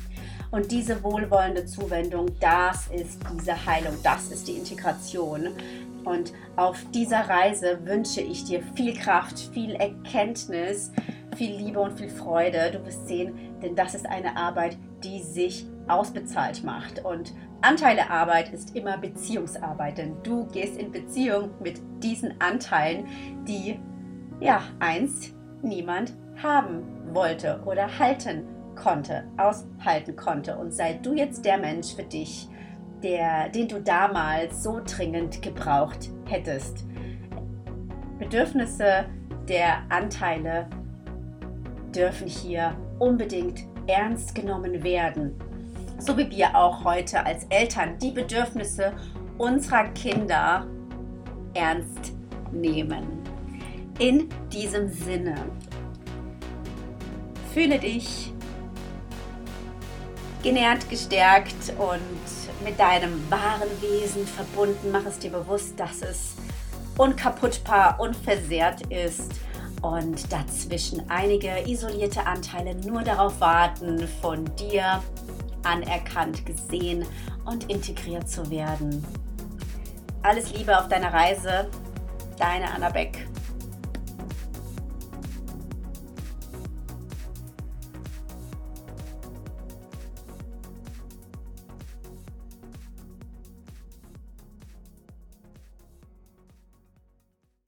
Und 0.51 0.71
diese 0.71 1.01
wohlwollende 1.01 1.65
Zuwendung, 1.65 2.27
das 2.41 2.87
ist 2.87 3.21
diese 3.33 3.65
Heilung, 3.65 3.95
das 4.03 4.31
ist 4.31 4.47
die 4.49 4.57
Integration. 4.57 5.49
Und 6.03 6.33
auf 6.57 6.77
dieser 6.93 7.29
Reise 7.29 7.79
wünsche 7.85 8.21
ich 8.21 8.43
dir 8.45 8.61
viel 8.75 8.93
Kraft, 8.95 9.39
viel 9.53 9.75
Erkenntnis, 9.75 10.91
viel 11.37 11.55
Liebe 11.55 11.79
und 11.79 11.97
viel 11.97 12.09
Freude. 12.09 12.71
Du 12.71 12.85
wirst 12.85 13.07
sehen, 13.07 13.33
denn 13.61 13.75
das 13.75 13.95
ist 13.95 14.05
eine 14.05 14.35
Arbeit, 14.35 14.77
die 15.03 15.21
sich 15.21 15.65
ausbezahlt 15.87 16.63
macht. 16.63 17.03
Und 17.03 17.33
Anteilearbeit 17.61 18.53
ist 18.53 18.75
immer 18.75 18.97
Beziehungsarbeit, 18.97 19.97
denn 19.97 20.15
du 20.23 20.45
gehst 20.47 20.77
in 20.77 20.91
Beziehung 20.91 21.51
mit 21.59 21.81
diesen 22.03 22.39
Anteilen, 22.39 23.07
die 23.47 23.79
ja 24.39 24.61
einst 24.79 25.33
niemand 25.61 26.13
haben 26.41 26.83
wollte 27.13 27.61
oder 27.65 27.99
halten 27.99 28.43
konnte, 28.75 29.23
aushalten 29.37 30.15
konnte. 30.15 30.55
Und 30.57 30.71
sei 30.71 30.93
du 30.93 31.13
jetzt 31.13 31.43
der 31.45 31.57
Mensch 31.57 31.95
für 31.95 32.03
dich, 32.03 32.47
der, 33.01 33.49
den 33.49 33.67
du 33.67 33.81
damals 33.81 34.63
so 34.63 34.81
dringend 34.85 35.41
gebraucht 35.41 36.09
hättest. 36.25 36.85
Bedürfnisse 38.19 39.05
der 39.47 39.83
Anteile 39.89 40.67
dürfen 41.95 42.27
hier 42.27 42.75
unbedingt 42.99 43.63
ernst 43.87 44.35
genommen 44.35 44.83
werden. 44.83 45.35
So 45.99 46.17
wie 46.17 46.29
wir 46.29 46.55
auch 46.55 46.83
heute 46.83 47.25
als 47.25 47.45
Eltern 47.49 47.97
die 47.99 48.11
Bedürfnisse 48.11 48.93
unserer 49.37 49.85
Kinder 49.89 50.67
ernst 51.53 52.13
nehmen. 52.51 53.23
In 53.99 54.29
diesem 54.51 54.89
Sinne, 54.89 55.35
fühle 57.53 57.79
dich 57.79 58.31
genährt, 60.43 60.87
gestärkt 60.89 61.73
und 61.79 62.63
mit 62.63 62.79
deinem 62.79 63.19
wahren 63.31 63.69
Wesen 63.81 64.25
verbunden. 64.27 64.91
Mach 64.91 65.05
es 65.05 65.17
dir 65.17 65.31
bewusst, 65.31 65.79
dass 65.79 66.01
es 66.03 66.35
unkaputtbar, 66.97 67.99
unversehrt 67.99 68.81
ist 68.91 69.31
und 69.81 70.31
dazwischen 70.31 71.09
einige 71.09 71.67
isolierte 71.67 72.25
Anteile 72.25 72.75
nur 72.75 73.01
darauf 73.01 73.39
warten, 73.39 74.07
von 74.21 74.45
dir 74.55 75.01
anerkannt, 75.67 76.45
gesehen 76.45 77.05
und 77.45 77.69
integriert 77.69 78.29
zu 78.29 78.49
werden. 78.49 79.05
Alles 80.23 80.53
Liebe 80.53 80.77
auf 80.77 80.87
deiner 80.87 81.13
Reise, 81.13 81.69
deine 82.37 82.71
Anna 82.73 82.89
Beck. 82.89 83.27